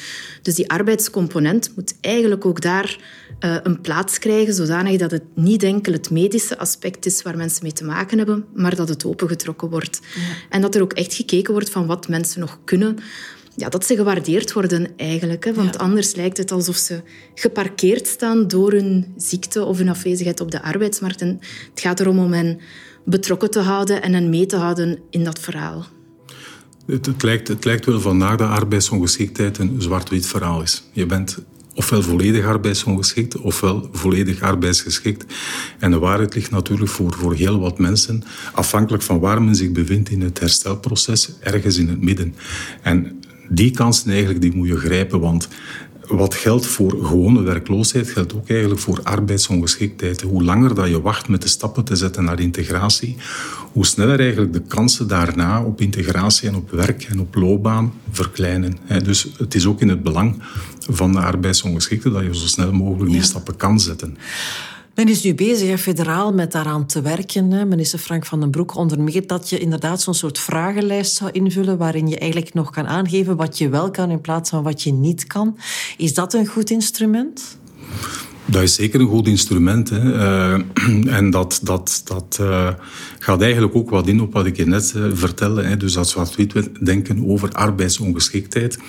Dus 0.41 0.55
die 0.55 0.69
arbeidscomponent 0.69 1.71
moet 1.75 1.93
eigenlijk 2.01 2.45
ook 2.45 2.61
daar 2.61 2.99
uh, 3.39 3.55
een 3.63 3.81
plaats 3.81 4.19
krijgen, 4.19 4.53
zodanig 4.53 4.97
dat 4.97 5.11
het 5.11 5.23
niet 5.35 5.63
enkel 5.63 5.93
het 5.93 6.09
medische 6.09 6.57
aspect 6.57 7.05
is 7.05 7.21
waar 7.21 7.37
mensen 7.37 7.63
mee 7.63 7.73
te 7.73 7.83
maken 7.83 8.17
hebben, 8.17 8.45
maar 8.55 8.75
dat 8.77 8.89
het 8.89 9.05
opengetrokken 9.05 9.69
wordt. 9.69 9.99
Ja. 10.15 10.21
En 10.49 10.61
dat 10.61 10.75
er 10.75 10.81
ook 10.81 10.93
echt 10.93 11.13
gekeken 11.13 11.53
wordt 11.53 11.69
van 11.69 11.85
wat 11.85 12.07
mensen 12.07 12.39
nog 12.39 12.59
kunnen 12.63 12.97
ja, 13.57 13.69
dat 13.69 13.85
ze 13.85 13.95
gewaardeerd 13.95 14.53
worden 14.53 14.87
eigenlijk. 14.97 15.45
Hè? 15.45 15.53
Want 15.53 15.77
anders 15.77 16.15
lijkt 16.15 16.37
het 16.37 16.51
alsof 16.51 16.75
ze 16.75 17.01
geparkeerd 17.35 18.07
staan 18.07 18.47
door 18.47 18.71
hun 18.71 19.13
ziekte 19.17 19.63
of 19.63 19.77
hun 19.77 19.89
afwezigheid 19.89 20.39
op 20.39 20.51
de 20.51 20.61
arbeidsmarkt. 20.61 21.21
En 21.21 21.39
het 21.69 21.81
gaat 21.81 21.99
erom 21.99 22.19
om 22.19 22.33
hen 22.33 22.59
betrokken 23.05 23.51
te 23.51 23.59
houden 23.59 24.01
en 24.01 24.13
hen 24.13 24.29
mee 24.29 24.45
te 24.45 24.55
houden 24.55 24.99
in 25.09 25.23
dat 25.23 25.39
verhaal. 25.39 25.85
Het, 26.85 27.05
het, 27.05 27.23
lijkt, 27.23 27.47
het 27.47 27.65
lijkt 27.65 27.85
wel 27.85 27.99
vandaag 27.99 28.35
dat 28.35 28.49
arbeidsongeschiktheid 28.49 29.57
een 29.57 29.75
zwart-wit 29.81 30.25
verhaal 30.25 30.61
is. 30.61 30.83
Je 30.91 31.05
bent 31.05 31.37
ofwel 31.77 32.01
volledig 32.01 32.45
arbeidsongeschikt, 32.45 33.37
ofwel 33.37 33.89
volledig 33.91 34.41
arbeidsgeschikt. 34.41 35.25
En 35.79 35.91
de 35.91 35.99
waarheid 35.99 36.35
ligt 36.35 36.51
natuurlijk 36.51 36.91
voor, 36.91 37.13
voor 37.13 37.33
heel 37.33 37.59
wat 37.59 37.79
mensen, 37.79 38.23
afhankelijk 38.53 39.03
van 39.03 39.19
waar 39.19 39.41
men 39.41 39.55
zich 39.55 39.71
bevindt 39.71 40.09
in 40.09 40.21
het 40.21 40.39
herstelproces, 40.39 41.29
ergens 41.39 41.77
in 41.77 41.89
het 41.89 42.01
midden. 42.01 42.35
En 42.81 43.19
die 43.49 43.71
kansen 43.71 44.09
eigenlijk 44.09 44.41
die 44.41 44.55
moet 44.55 44.67
je 44.67 44.77
grijpen, 44.77 45.19
want 45.19 45.47
wat 46.07 46.33
geldt 46.33 46.65
voor 46.65 46.91
gewone 46.91 47.41
werkloosheid, 47.41 48.09
geldt 48.09 48.35
ook 48.35 48.49
eigenlijk 48.49 48.79
voor 48.79 48.99
arbeidsongeschiktheid. 49.03 50.21
Hoe 50.21 50.43
langer 50.43 50.75
dat 50.75 50.87
je 50.87 51.01
wacht 51.01 51.27
met 51.27 51.41
de 51.41 51.47
stappen 51.47 51.83
te 51.83 51.95
zetten 51.95 52.23
naar 52.23 52.39
integratie, 52.39 53.15
hoe 53.71 53.85
sneller 53.85 54.19
eigenlijk 54.19 54.53
de 54.53 54.61
kansen 54.61 55.07
daarna 55.07 55.63
op 55.63 55.81
integratie 55.81 56.47
en 56.47 56.55
op 56.55 56.71
werk 56.71 57.03
en 57.03 57.19
op 57.19 57.35
loopbaan 57.35 57.93
verkleinen. 58.11 58.77
Dus 59.03 59.27
het 59.37 59.55
is 59.55 59.65
ook 59.65 59.81
in 59.81 59.89
het 59.89 60.03
belang 60.03 60.43
van 60.89 61.11
de 61.11 61.19
arbeidsongeschikte 61.19 62.11
dat 62.11 62.23
je 62.23 62.35
zo 62.35 62.47
snel 62.47 62.71
mogelijk 62.71 63.11
die 63.11 63.23
stappen 63.23 63.55
kan 63.55 63.79
zetten. 63.79 64.17
Men 64.97 65.07
is 65.07 65.23
nu 65.23 65.35
bezig 65.35 65.81
federaal 65.81 66.33
met 66.33 66.51
daaraan 66.51 66.85
te 66.85 67.01
werken. 67.01 67.67
Minister 67.67 67.99
Frank 67.99 68.25
van 68.25 68.39
den 68.39 68.51
Broek 68.51 68.75
onder 68.75 68.99
meer 68.99 69.27
dat 69.27 69.49
je 69.49 69.57
inderdaad 69.57 70.01
zo'n 70.01 70.13
soort 70.13 70.39
vragenlijst 70.39 71.15
zou 71.15 71.31
invullen 71.31 71.77
waarin 71.77 72.07
je 72.07 72.17
eigenlijk 72.17 72.53
nog 72.53 72.69
kan 72.69 72.87
aangeven 72.87 73.35
wat 73.35 73.57
je 73.57 73.69
wel 73.69 73.91
kan 73.91 74.09
in 74.09 74.21
plaats 74.21 74.49
van 74.49 74.63
wat 74.63 74.83
je 74.83 74.91
niet 74.91 75.27
kan. 75.27 75.57
Is 75.97 76.13
dat 76.13 76.33
een 76.33 76.47
goed 76.47 76.69
instrument? 76.69 77.57
Dat 78.49 78.63
is 78.63 78.75
zeker 78.75 78.99
een 78.99 79.07
goed 79.07 79.27
instrument. 79.27 79.89
Hè. 79.89 80.13
Uh, 80.13 80.61
en 81.17 81.29
dat, 81.29 81.59
dat, 81.63 82.01
dat 82.05 82.37
uh, 82.41 82.69
gaat 83.19 83.41
eigenlijk 83.41 83.75
ook 83.75 83.89
wat 83.89 84.07
in 84.07 84.21
op 84.21 84.33
wat 84.33 84.45
ik 84.45 84.57
je 84.57 84.65
net 84.65 84.93
uh, 84.97 85.05
vertelde. 85.13 85.63
Hè. 85.63 85.77
Dus 85.77 85.93
dat 85.93 86.09
zwart-wit 86.09 86.85
denken 86.85 87.27
over 87.27 87.51
arbeidsongeschiktheid. 87.51 88.79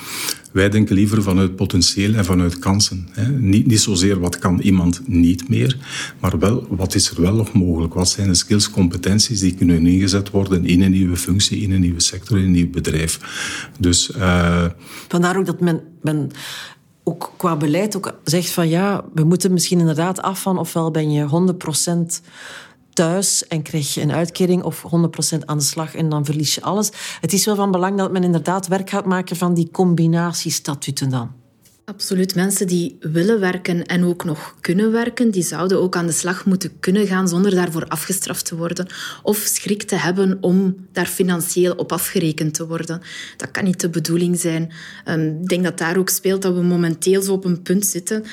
Wij 0.52 0.68
denken 0.68 0.94
liever 0.94 1.22
vanuit 1.22 1.56
potentieel 1.56 2.14
en 2.14 2.24
vanuit 2.24 2.58
kansen. 2.58 3.08
Hè. 3.10 3.28
Niet, 3.28 3.66
niet 3.66 3.80
zozeer 3.80 4.20
wat 4.20 4.38
kan 4.38 4.60
iemand 4.60 5.00
niet 5.06 5.48
meer, 5.48 5.76
maar 6.20 6.38
wel 6.38 6.66
wat 6.70 6.94
is 6.94 7.10
er 7.10 7.22
wel 7.22 7.34
nog 7.34 7.52
mogelijk. 7.52 7.94
Wat 7.94 8.08
zijn 8.08 8.28
de 8.28 8.34
skills, 8.34 8.70
competenties 8.70 9.40
die 9.40 9.54
kunnen 9.54 9.86
ingezet 9.86 10.30
worden 10.30 10.66
in 10.66 10.82
een 10.82 10.90
nieuwe 10.90 11.16
functie, 11.16 11.60
in 11.60 11.72
een 11.72 11.80
nieuwe 11.80 12.00
sector, 12.00 12.38
in 12.38 12.44
een 12.44 12.50
nieuw 12.50 12.70
bedrijf. 12.70 13.20
Dus, 13.78 14.10
Vandaar 15.08 15.36
ook 15.36 15.46
dat 15.46 15.60
men, 15.60 15.80
men 16.02 16.30
ook 17.08 17.32
qua 17.36 17.56
beleid 17.56 17.96
ook 17.96 18.14
zegt 18.24 18.50
van 18.50 18.68
ja, 18.68 19.04
we 19.14 19.24
moeten 19.24 19.52
misschien 19.52 19.78
inderdaad 19.78 20.22
af 20.22 20.42
van 20.42 20.58
ofwel 20.58 20.90
ben 20.90 21.12
je 21.12 21.54
100% 22.20 22.24
thuis 22.92 23.46
en 23.46 23.62
krijg 23.62 23.94
je 23.94 24.00
een 24.00 24.12
uitkering 24.12 24.62
of 24.62 24.84
100% 25.36 25.44
aan 25.44 25.58
de 25.58 25.64
slag 25.64 25.94
en 25.94 26.08
dan 26.08 26.24
verlies 26.24 26.54
je 26.54 26.62
alles. 26.62 26.90
Het 27.20 27.32
is 27.32 27.44
wel 27.44 27.54
van 27.54 27.70
belang 27.70 27.98
dat 27.98 28.12
men 28.12 28.24
inderdaad 28.24 28.66
werk 28.66 28.90
gaat 28.90 29.04
maken 29.04 29.36
van 29.36 29.54
die 29.54 29.70
combinatiestatuten 29.70 31.10
dan. 31.10 31.37
Absoluut. 31.88 32.34
Mensen 32.34 32.66
die 32.66 32.96
willen 33.00 33.40
werken 33.40 33.86
en 33.86 34.04
ook 34.04 34.24
nog 34.24 34.54
kunnen 34.60 34.92
werken, 34.92 35.30
die 35.30 35.42
zouden 35.42 35.80
ook 35.80 35.96
aan 35.96 36.06
de 36.06 36.12
slag 36.12 36.46
moeten 36.46 36.80
kunnen 36.80 37.06
gaan 37.06 37.28
zonder 37.28 37.54
daarvoor 37.54 37.86
afgestraft 37.86 38.44
te 38.44 38.56
worden 38.56 38.86
of 39.22 39.36
schrik 39.36 39.82
te 39.82 39.94
hebben 39.94 40.38
om 40.40 40.76
daar 40.92 41.06
financieel 41.06 41.74
op 41.74 41.92
afgerekend 41.92 42.54
te 42.54 42.66
worden. 42.66 43.00
Dat 43.36 43.50
kan 43.50 43.64
niet 43.64 43.80
de 43.80 43.88
bedoeling 43.88 44.40
zijn. 44.40 44.72
Ehm, 45.04 45.26
ik 45.26 45.48
denk 45.48 45.64
dat 45.64 45.78
daar 45.78 45.96
ook 45.96 46.08
speelt 46.08 46.42
dat 46.42 46.54
we 46.54 46.62
momenteel 46.62 47.22
zo 47.22 47.32
op 47.32 47.44
een 47.44 47.62
punt 47.62 47.86
zitten 47.86 48.24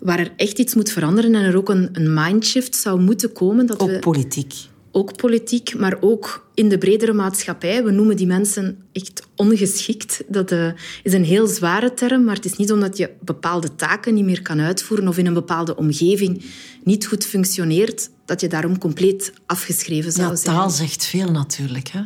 waar 0.00 0.18
er 0.18 0.32
echt 0.36 0.58
iets 0.58 0.74
moet 0.74 0.90
veranderen 0.90 1.34
en 1.34 1.44
er 1.44 1.56
ook 1.56 1.68
een, 1.68 1.88
een 1.92 2.14
mindshift 2.14 2.74
zou 2.74 3.00
moeten 3.00 3.32
komen. 3.32 3.66
Dat 3.66 3.80
ook 3.80 4.00
politiek 4.00 4.54
ook 4.96 5.16
politiek, 5.16 5.78
maar 5.78 5.96
ook 6.00 6.48
in 6.54 6.68
de 6.68 6.78
bredere 6.78 7.12
maatschappij. 7.12 7.84
We 7.84 7.90
noemen 7.90 8.16
die 8.16 8.26
mensen 8.26 8.78
echt 8.92 9.22
ongeschikt. 9.34 10.22
Dat 10.28 10.52
uh, 10.52 10.70
is 11.02 11.12
een 11.12 11.24
heel 11.24 11.46
zware 11.46 11.94
term, 11.94 12.24
maar 12.24 12.34
het 12.34 12.44
is 12.44 12.56
niet 12.56 12.72
omdat 12.72 12.96
je 12.96 13.10
bepaalde 13.20 13.74
taken 13.74 14.14
niet 14.14 14.24
meer 14.24 14.42
kan 14.42 14.60
uitvoeren 14.60 15.08
of 15.08 15.18
in 15.18 15.26
een 15.26 15.34
bepaalde 15.34 15.76
omgeving 15.76 16.44
niet 16.84 17.06
goed 17.06 17.24
functioneert, 17.24 18.10
dat 18.24 18.40
je 18.40 18.48
daarom 18.48 18.78
compleet 18.78 19.32
afgeschreven 19.46 20.12
zou 20.12 20.28
ja, 20.28 20.36
zijn. 20.36 20.56
Taal 20.56 20.70
zegt 20.70 21.04
veel 21.04 21.30
natuurlijk. 21.30 21.88
Hè? 21.88 22.00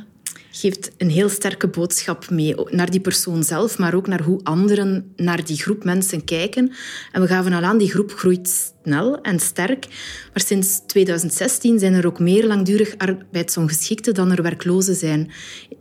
Geeft 0.51 0.91
een 0.97 1.11
heel 1.11 1.29
sterke 1.29 1.69
boodschap 1.69 2.31
mee 2.31 2.55
naar 2.71 2.91
die 2.91 3.01
persoon 3.01 3.43
zelf, 3.45 3.79
maar 3.79 3.95
ook 3.95 4.07
naar 4.07 4.23
hoe 4.23 4.41
anderen 4.43 5.13
naar 5.17 5.45
die 5.45 5.57
groep 5.57 5.85
mensen 5.85 6.25
kijken. 6.25 6.73
En 7.13 7.21
we 7.21 7.27
gaven 7.27 7.53
al 7.53 7.63
aan, 7.63 7.79
die 7.79 7.91
groep 7.91 8.13
groeit 8.13 8.73
snel 8.83 9.21
en 9.21 9.41
sterk. 9.41 9.87
Maar 10.33 10.43
sinds 10.47 10.81
2016 10.87 11.79
zijn 11.79 11.95
er 11.95 12.07
ook 12.07 12.19
meer 12.19 12.47
langdurig 12.47 12.95
arbeidsongeschikten 12.97 14.15
dan 14.15 14.31
er 14.31 14.43
werklozen 14.43 14.95
zijn. 14.95 15.31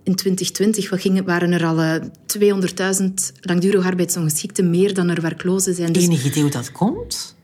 In 0.04 0.16
2020 0.16 1.24
waren 1.26 1.52
er 1.52 1.66
al 1.66 2.00
200.000 2.38 2.44
eh, 2.78 2.96
langdurig 3.42 3.86
arbeidsongeschikten 3.86 4.70
meer 4.70 4.94
dan 4.94 5.10
er 5.10 5.22
werklozen 5.22 5.74
zijn. 5.74 5.92
Dus... 5.92 6.04
Enig 6.04 6.26
idee 6.26 6.42
hoe 6.42 6.52
dat 6.52 6.72
komt? 6.72 7.38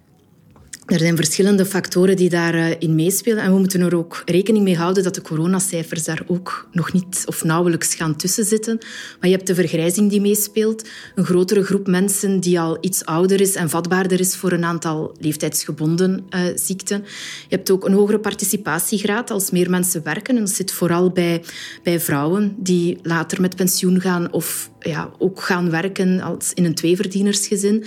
Er 0.86 1.00
zijn 1.00 1.16
verschillende 1.16 1.66
factoren 1.66 2.16
die 2.16 2.30
daarin 2.30 2.78
eh, 2.80 2.90
meespelen. 2.90 3.44
En 3.44 3.52
we 3.52 3.60
moeten 3.60 3.82
er 3.82 3.96
ook 3.96 4.22
rekening 4.26 4.64
mee 4.64 4.78
houden 4.78 5.04
dat 5.04 5.16
de 5.16 5.22
coronacijfers 5.22 6.04
daar 6.04 6.24
ook 6.28 6.68
nog 6.72 6.94
niet 6.94 7.24
of 7.26 7.44
nauwelijks 7.44 7.96
gaan 7.96 8.16
tussen 8.16 8.46
zitten. 8.46 8.78
Maar 9.20 9.30
je 9.30 9.36
hebt 9.36 9.48
de 9.48 9.56
vergrijzing 9.56 10.10
die 10.10 10.22
meespeelt. 10.22 10.88
Een 11.16 11.26
grotere 11.26 11.64
groep 11.64 11.88
mensen 11.88 12.40
die 12.40 12.60
al 12.60 12.78
iets 12.82 13.06
ouder 13.06 13.42
is 13.42 13.56
en 13.56 13.70
vatbaarder 13.70 14.20
is 14.20 14.36
voor 14.36 14.52
een 14.52 14.64
aantal 14.64 15.16
leeftijdsgebonden 15.20 16.26
uh, 16.30 16.42
ziekten. 16.56 17.04
Je 17.50 17.56
hebt 17.56 17.72
ook 17.72 17.86
een 17.86 17.94
hogere 17.94 18.20
participatiegraad 18.20 19.32
als 19.32 19.52
meer 19.52 19.70
mensen 19.70 20.04
werken. 20.04 20.36
En 20.36 20.42
dat 20.42 20.54
zit 20.54 20.72
vooral 20.72 21.10
bij, 21.10 21.44
bij 21.84 22.00
vrouwen 22.00 22.56
die 22.58 22.98
later 23.02 23.42
met 23.42 23.56
pensioen 23.56 24.02
gaan 24.02 24.32
of 24.32 24.72
ja, 24.80 25.12
ook 25.18 25.42
gaan 25.42 25.70
werken 25.70 26.22
als 26.22 26.54
in 26.54 26.66
een 26.66 26.76
tweeverdienersgezin. 26.76 27.86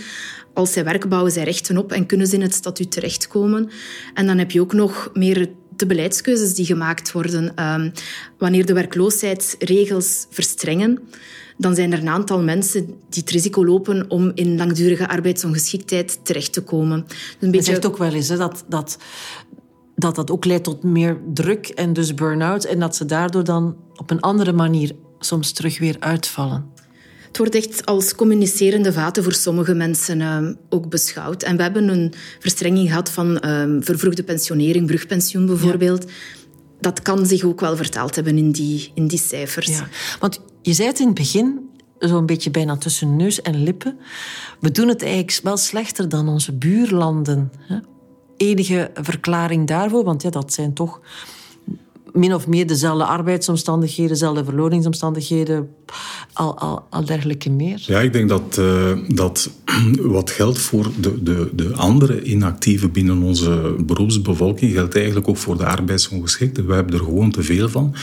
Als 0.58 0.72
zij 0.72 0.84
werken, 0.84 1.08
bouwen 1.08 1.32
zij 1.32 1.44
rechten 1.44 1.76
op 1.76 1.92
en 1.92 2.06
kunnen 2.06 2.26
ze 2.26 2.34
in 2.34 2.42
het 2.42 2.54
statuut 2.54 2.90
terechtkomen. 2.90 3.70
En 4.14 4.26
dan 4.26 4.38
heb 4.38 4.50
je 4.50 4.60
ook 4.60 4.72
nog 4.72 5.10
meer 5.12 5.50
de 5.76 5.86
beleidskeuzes 5.86 6.54
die 6.54 6.64
gemaakt 6.64 7.12
worden. 7.12 7.56
Ehm, 7.56 7.90
wanneer 8.38 8.66
de 8.66 8.72
werkloosheidsregels 8.72 10.26
verstrengen, 10.30 10.98
dan 11.56 11.74
zijn 11.74 11.92
er 11.92 11.98
een 11.98 12.08
aantal 12.08 12.42
mensen 12.42 12.86
die 12.86 13.22
het 13.22 13.30
risico 13.30 13.64
lopen 13.64 14.10
om 14.10 14.30
in 14.34 14.56
langdurige 14.56 15.08
arbeidsongeschiktheid 15.08 16.20
terecht 16.22 16.52
te 16.52 16.62
komen. 16.62 17.04
Dus 17.06 17.16
een 17.40 17.50
beetje... 17.50 17.56
Je 17.56 17.62
zegt 17.62 17.86
ook 17.86 17.98
wel 17.98 18.12
eens 18.12 18.28
hè, 18.28 18.36
dat, 18.36 18.64
dat, 18.68 18.98
dat 19.96 20.14
dat 20.14 20.30
ook 20.30 20.44
leidt 20.44 20.64
tot 20.64 20.82
meer 20.82 21.20
druk 21.34 21.68
en 21.68 21.92
dus 21.92 22.14
burn-out 22.14 22.64
en 22.64 22.78
dat 22.78 22.96
ze 22.96 23.04
daardoor 23.04 23.44
dan 23.44 23.76
op 23.96 24.10
een 24.10 24.20
andere 24.20 24.52
manier 24.52 24.92
soms 25.18 25.52
terug 25.52 25.78
weer 25.78 25.96
uitvallen. 25.98 26.76
Het 27.28 27.38
wordt 27.38 27.54
echt 27.54 27.87
als 27.87 28.14
communicerende 28.14 28.92
vaten 28.92 29.23
voor 29.23 29.32
sommige 29.32 29.75
mensen 29.75 30.20
uh, 30.20 30.49
ook 30.68 30.88
beschouwd. 30.88 31.42
En 31.42 31.56
we 31.56 31.62
hebben 31.62 31.88
een 31.88 32.12
verstrenging 32.38 32.88
gehad 32.88 33.11
van 33.11 33.42
uh, 33.44 33.76
vervroegde 33.80 34.23
pensionering, 34.23 34.87
brugpensioen 34.87 35.47
bijvoorbeeld. 35.47 36.11
Dat 36.80 37.02
kan 37.02 37.26
zich 37.26 37.44
ook 37.44 37.61
wel 37.61 37.76
vertaald 37.76 38.14
hebben 38.14 38.38
in 38.38 38.52
die, 38.52 38.90
in 38.94 39.06
die 39.06 39.18
cijfers. 39.18 39.66
Ja. 39.66 39.88
Want 40.20 40.40
je 40.62 40.73
zei 40.73 40.88
het 40.88 40.99
in 40.99 41.06
het 41.06 41.14
begin, 41.14 41.68
zo'n 41.99 42.26
beetje 42.26 42.50
bijna 42.50 42.76
tussen 42.76 43.16
neus 43.16 43.42
en 43.42 43.62
lippen. 43.62 43.99
We 44.61 44.70
doen 44.70 44.88
het 44.88 45.02
eigenlijk 45.02 45.40
wel 45.42 45.56
slechter 45.56 46.08
dan 46.08 46.28
onze 46.28 46.52
buurlanden. 46.52 47.52
Hè? 47.58 47.78
Enige 48.37 48.90
verklaring 48.94 49.66
daarvoor, 49.66 50.04
want 50.04 50.23
ja, 50.23 50.30
dat 50.30 50.52
zijn 50.52 50.75
toch 50.75 51.00
min 52.12 52.35
of 52.35 52.47
meer 52.47 52.66
dezelfde 52.66 53.04
arbeidsomstandigheden, 53.04 54.12
dezelfde 54.12 54.44
verloningsomstandigheden, 54.44 55.68
al, 56.38 56.83
al, 56.90 57.04
dergelijke 57.04 57.50
meer. 57.50 57.83
Ja, 57.87 58.00
ik 58.00 58.12
denk 58.12 58.28
dat, 58.28 58.57
uh, 58.61 58.99
dat 59.09 59.50
wat 60.16 60.30
geldt 60.30 60.59
voor 60.59 60.90
de, 61.00 61.23
de, 61.23 61.50
de 61.54 61.75
andere 61.75 62.23
inactieven 62.23 62.92
binnen 62.92 63.23
onze 63.23 63.75
beroepsbevolking, 63.87 64.73
geldt 64.73 64.97
eigenlijk 64.97 65.28
ook 65.28 65.37
voor 65.37 65.57
de 65.57 65.66
arbeidsongeschikten. 65.66 66.66
We 66.66 66.75
hebben 66.75 66.95
er 66.95 67.04
gewoon 67.04 67.30
te 67.30 67.42
veel 67.42 67.68
van. 67.68 67.95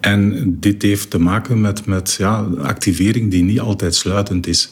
En 0.00 0.56
dit 0.60 0.82
heeft 0.82 1.10
te 1.10 1.18
maken 1.18 1.60
met, 1.60 1.86
met 1.86 2.14
ja, 2.18 2.48
activering 2.58 3.30
die 3.30 3.42
niet 3.42 3.60
altijd 3.60 3.94
sluitend 3.94 4.46
is. 4.46 4.70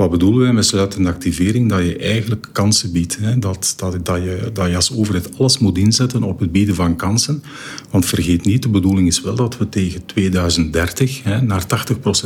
Wat 0.00 0.10
bedoelen 0.10 0.40
wij 0.40 0.52
met 0.52 0.66
sluitende 0.66 1.08
activering? 1.08 1.68
Dat 1.68 1.84
je 1.84 1.96
eigenlijk 1.96 2.48
kansen 2.52 2.92
biedt. 2.92 3.18
Hè? 3.20 3.38
Dat, 3.38 3.74
dat, 3.76 4.06
dat, 4.06 4.22
je, 4.22 4.50
dat 4.52 4.68
je 4.68 4.76
als 4.76 4.92
overheid 4.92 5.38
alles 5.38 5.58
moet 5.58 5.78
inzetten 5.78 6.22
op 6.22 6.40
het 6.40 6.52
bieden 6.52 6.74
van 6.74 6.96
kansen. 6.96 7.42
Want 7.90 8.06
vergeet 8.06 8.44
niet, 8.44 8.62
de 8.62 8.68
bedoeling 8.68 9.08
is 9.08 9.20
wel 9.20 9.34
dat 9.34 9.58
we 9.58 9.68
tegen 9.68 10.06
2030 10.06 11.22
hè, 11.22 11.42
naar 11.42 11.64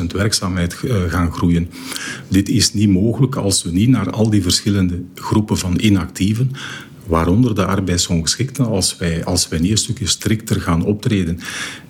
80% 0.00 0.04
werkzaamheid 0.06 0.76
uh, 0.84 0.96
gaan 1.08 1.32
groeien. 1.32 1.70
Dit 2.28 2.48
is 2.48 2.72
niet 2.72 2.88
mogelijk 2.88 3.36
als 3.36 3.62
we 3.62 3.70
niet 3.70 3.88
naar 3.88 4.10
al 4.10 4.30
die 4.30 4.42
verschillende 4.42 5.02
groepen 5.14 5.58
van 5.58 5.78
inactieven 5.78 6.50
waaronder 7.06 7.54
de 7.54 7.64
arbeidsongeschikten, 7.64 8.66
als 8.66 8.96
wij, 8.96 9.25
als 9.25 9.49
wij 9.49 9.58
niet 9.58 9.70
een 9.70 9.78
stukje 9.78 10.06
strikter 10.06 10.61
gaan 10.61 10.84
optreden. 10.84 11.38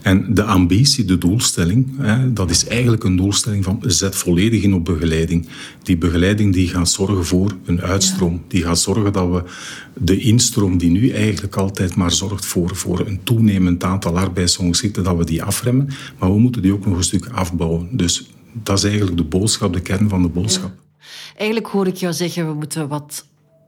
En 0.02 0.34
de 0.34 0.42
ambitie, 0.42 1.04
de 1.04 1.18
doelstelling, 1.18 1.92
hè, 1.98 2.32
dat 2.32 2.50
is 2.50 2.66
eigenlijk 2.66 3.04
een 3.04 3.16
doelstelling 3.16 3.64
van 3.64 3.82
zet 3.86 4.16
volledig 4.16 4.62
in 4.62 4.74
op 4.74 4.84
begeleiding. 4.84 5.48
Die 5.82 5.96
begeleiding 5.96 6.52
die 6.52 6.68
gaat 6.68 6.88
zorgen 6.88 7.24
voor 7.24 7.56
een 7.64 7.80
uitstroom. 7.80 8.42
Die 8.48 8.62
gaat 8.62 8.78
zorgen 8.78 9.12
dat 9.12 9.30
we 9.30 9.42
de 9.98 10.18
instroom 10.18 10.78
die 10.78 10.90
nu 10.90 11.10
eigenlijk 11.10 11.56
altijd 11.56 11.94
maar 11.94 12.12
zorgt 12.12 12.46
voor, 12.46 12.76
voor 12.76 13.06
een 13.06 13.20
toenemend 13.22 13.84
aantal 13.84 14.18
arbeidsongeschikten, 14.18 15.04
dat 15.04 15.16
we 15.16 15.24
die 15.24 15.42
afremmen. 15.42 15.88
Maar 16.18 16.32
we 16.32 16.38
moeten 16.38 16.62
die 16.62 16.72
ook 16.72 16.86
nog 16.86 16.96
een 16.96 17.04
stuk 17.04 17.26
afbouwen. 17.26 17.88
Dus 17.90 18.30
dat 18.52 18.78
is 18.78 18.84
eigenlijk 18.84 19.16
de 19.16 19.24
boodschap, 19.24 19.72
de 19.72 19.80
kern 19.80 20.08
van 20.08 20.22
de 20.22 20.28
boodschap. 20.28 20.72
Eigenlijk 21.36 21.66
hoor 21.66 21.86
ik 21.86 21.96
jou 21.96 22.12
zeggen, 22.12 22.46
we 22.46 22.54
moeten 22.54 22.88
wat 22.88 23.24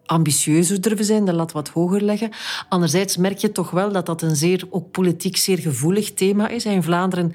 ambitieuzer 0.06 0.80
durven 0.80 1.04
zijn, 1.04 1.24
de 1.24 1.32
lat 1.32 1.52
wat 1.52 1.68
hoger 1.68 2.02
leggen. 2.02 2.30
Anderzijds 2.68 3.16
merk 3.16 3.38
je 3.38 3.52
toch 3.52 3.70
wel 3.70 3.92
dat 3.92 4.06
dat 4.06 4.22
een 4.22 4.36
zeer, 4.36 4.66
ook 4.70 4.90
politiek 4.90 5.36
zeer 5.36 5.58
gevoelig 5.58 6.14
thema 6.14 6.48
is. 6.48 6.64
In 6.64 6.82
Vlaanderen 6.82 7.32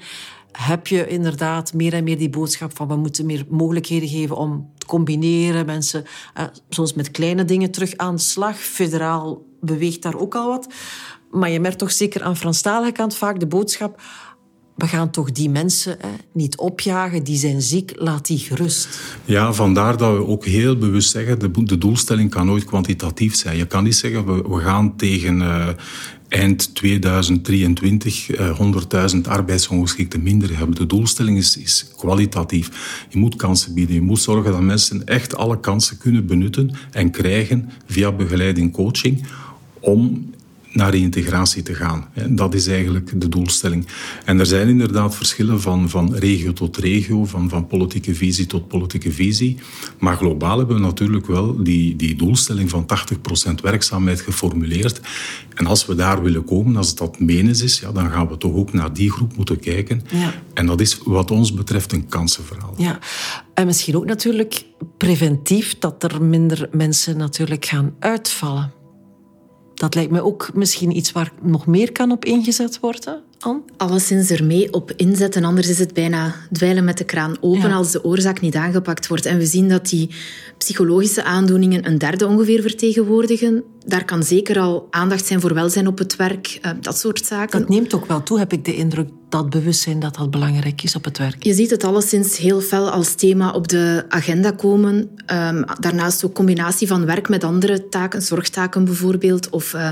heb 0.52 0.86
je 0.86 1.06
inderdaad 1.06 1.74
meer 1.74 1.94
en 1.94 2.04
meer 2.04 2.18
die 2.18 2.30
boodschap 2.30 2.76
van 2.76 2.88
we 2.88 2.96
moeten 2.96 3.26
meer 3.26 3.44
mogelijkheden 3.48 4.08
geven 4.08 4.36
om 4.36 4.70
te 4.78 4.86
combineren. 4.86 5.66
Mensen, 5.66 6.04
eh, 6.34 6.44
zoals 6.68 6.94
met 6.94 7.10
kleine 7.10 7.44
dingen, 7.44 7.70
terug 7.70 7.96
aan 7.96 8.14
de 8.14 8.20
slag. 8.20 8.56
Federaal 8.56 9.44
beweegt 9.60 10.02
daar 10.02 10.16
ook 10.16 10.34
al 10.34 10.48
wat. 10.48 10.66
Maar 11.30 11.50
je 11.50 11.60
merkt 11.60 11.78
toch 11.78 11.92
zeker 11.92 12.22
aan 12.22 12.36
Franstalige 12.36 12.92
kant 12.92 13.16
vaak 13.16 13.40
de 13.40 13.46
boodschap 13.46 14.02
we 14.74 14.86
gaan 14.86 15.10
toch 15.10 15.32
die 15.32 15.50
mensen 15.50 15.96
hè, 16.00 16.08
niet 16.32 16.56
opjagen, 16.56 17.24
die 17.24 17.36
zijn 17.38 17.62
ziek, 17.62 17.92
laat 17.94 18.26
die 18.26 18.38
gerust. 18.38 19.00
Ja, 19.24 19.52
vandaar 19.52 19.96
dat 19.96 20.16
we 20.16 20.26
ook 20.26 20.44
heel 20.44 20.76
bewust 20.76 21.10
zeggen, 21.10 21.38
de, 21.38 21.64
de 21.64 21.78
doelstelling 21.78 22.30
kan 22.30 22.46
nooit 22.46 22.64
kwantitatief 22.64 23.34
zijn. 23.34 23.56
Je 23.56 23.66
kan 23.66 23.84
niet 23.84 23.96
zeggen, 23.96 24.26
we, 24.26 24.54
we 24.54 24.60
gaan 24.60 24.96
tegen 24.96 25.40
uh, 25.40 25.68
eind 26.28 26.74
2023 26.74 28.38
uh, 28.38 28.60
100.000 29.14 29.20
arbeidsongeschikten 29.28 30.22
minder 30.22 30.58
hebben. 30.58 30.76
De 30.76 30.86
doelstelling 30.86 31.38
is, 31.38 31.56
is 31.56 31.86
kwalitatief. 31.96 33.06
Je 33.08 33.18
moet 33.18 33.36
kansen 33.36 33.74
bieden. 33.74 33.94
Je 33.94 34.00
moet 34.00 34.20
zorgen 34.20 34.52
dat 34.52 34.60
mensen 34.60 35.06
echt 35.06 35.36
alle 35.36 35.60
kansen 35.60 35.98
kunnen 35.98 36.26
benutten 36.26 36.74
en 36.90 37.10
krijgen 37.10 37.70
via 37.86 38.12
begeleiding, 38.12 38.72
coaching, 38.72 39.24
om 39.80 40.30
naar 40.72 40.94
integratie 40.94 41.62
te 41.62 41.74
gaan. 41.74 42.08
Dat 42.28 42.54
is 42.54 42.66
eigenlijk 42.66 43.20
de 43.20 43.28
doelstelling. 43.28 43.86
En 44.24 44.38
er 44.38 44.46
zijn 44.46 44.68
inderdaad 44.68 45.16
verschillen 45.16 45.60
van, 45.60 45.88
van 45.88 46.14
regio 46.14 46.52
tot 46.52 46.76
regio, 46.76 47.24
van, 47.24 47.48
van 47.48 47.66
politieke 47.66 48.14
visie 48.14 48.46
tot 48.46 48.68
politieke 48.68 49.12
visie. 49.12 49.58
Maar 49.98 50.16
globaal 50.16 50.58
hebben 50.58 50.76
we 50.76 50.82
natuurlijk 50.82 51.26
wel 51.26 51.62
die, 51.62 51.96
die 51.96 52.16
doelstelling 52.16 52.70
van 52.70 52.86
80% 53.50 53.54
werkzaamheid 53.62 54.20
geformuleerd. 54.20 55.00
En 55.54 55.66
als 55.66 55.86
we 55.86 55.94
daar 55.94 56.22
willen 56.22 56.44
komen, 56.44 56.76
als 56.76 56.94
dat 56.94 57.20
menens 57.20 57.62
is, 57.62 57.80
ja, 57.80 57.92
dan 57.92 58.10
gaan 58.10 58.28
we 58.28 58.36
toch 58.36 58.54
ook 58.54 58.72
naar 58.72 58.92
die 58.92 59.10
groep 59.10 59.36
moeten 59.36 59.58
kijken. 59.58 60.02
Ja. 60.10 60.34
En 60.54 60.66
dat 60.66 60.80
is 60.80 60.98
wat 61.04 61.30
ons 61.30 61.54
betreft 61.54 61.92
een 61.92 62.06
kansenverhaal. 62.06 62.74
Ja, 62.76 62.98
en 63.54 63.66
misschien 63.66 63.96
ook 63.96 64.04
natuurlijk 64.04 64.64
preventief 64.96 65.78
dat 65.78 66.02
er 66.02 66.22
minder 66.22 66.68
mensen 66.72 67.16
natuurlijk 67.16 67.64
gaan 67.64 67.94
uitvallen. 67.98 68.72
Dat 69.82 69.94
lijkt 69.94 70.10
me 70.10 70.22
ook 70.22 70.50
misschien 70.54 70.96
iets 70.96 71.12
waar 71.12 71.32
nog 71.40 71.66
meer 71.66 71.92
kan 71.92 72.10
op 72.10 72.24
ingezet 72.24 72.80
worden. 72.80 73.22
Alleszins 73.76 74.30
er 74.30 74.44
mee 74.44 74.72
op 74.72 74.92
inzetten, 74.96 75.44
anders 75.44 75.68
is 75.68 75.78
het 75.78 75.94
bijna 75.94 76.34
dweilen 76.52 76.84
met 76.84 76.98
de 76.98 77.04
kraan 77.04 77.36
open 77.40 77.72
als 77.72 77.92
de 77.92 78.04
oorzaak 78.04 78.40
niet 78.40 78.54
aangepakt 78.54 79.06
wordt. 79.06 79.26
En 79.26 79.38
we 79.38 79.46
zien 79.46 79.68
dat 79.68 79.88
die 79.88 80.10
psychologische 80.58 81.24
aandoeningen 81.24 81.86
een 81.86 81.98
derde 81.98 82.26
ongeveer 82.26 82.62
vertegenwoordigen. 82.62 83.64
Daar 83.86 84.04
kan 84.04 84.22
zeker 84.22 84.58
al 84.58 84.86
aandacht 84.90 85.26
zijn 85.26 85.40
voor 85.40 85.54
welzijn 85.54 85.86
op 85.86 85.98
het 85.98 86.16
werk, 86.16 86.58
eh, 86.62 86.70
dat 86.80 86.98
soort 86.98 87.26
zaken. 87.26 87.60
Dat 87.60 87.68
neemt 87.68 87.94
ook 87.94 88.06
wel 88.06 88.22
toe, 88.22 88.38
heb 88.38 88.52
ik 88.52 88.64
de 88.64 88.74
indruk, 88.74 89.08
dat 89.28 89.50
bewustzijn 89.50 90.00
dat 90.00 90.14
dat 90.16 90.30
belangrijk 90.30 90.82
is 90.82 90.96
op 90.96 91.04
het 91.04 91.18
werk. 91.18 91.44
Je 91.44 91.54
ziet 91.54 91.70
het 91.70 91.84
alleszins 91.84 92.36
heel 92.36 92.60
fel 92.60 92.90
als 92.90 93.14
thema 93.14 93.50
op 93.50 93.68
de 93.68 94.04
agenda 94.08 94.50
komen. 94.50 94.94
Um, 94.96 95.64
daarnaast 95.80 96.24
ook 96.24 96.34
combinatie 96.34 96.86
van 96.86 97.06
werk 97.06 97.28
met 97.28 97.44
andere 97.44 97.88
taken, 97.88 98.22
zorgtaken 98.22 98.84
bijvoorbeeld, 98.84 99.50
of 99.50 99.74
uh, 99.74 99.88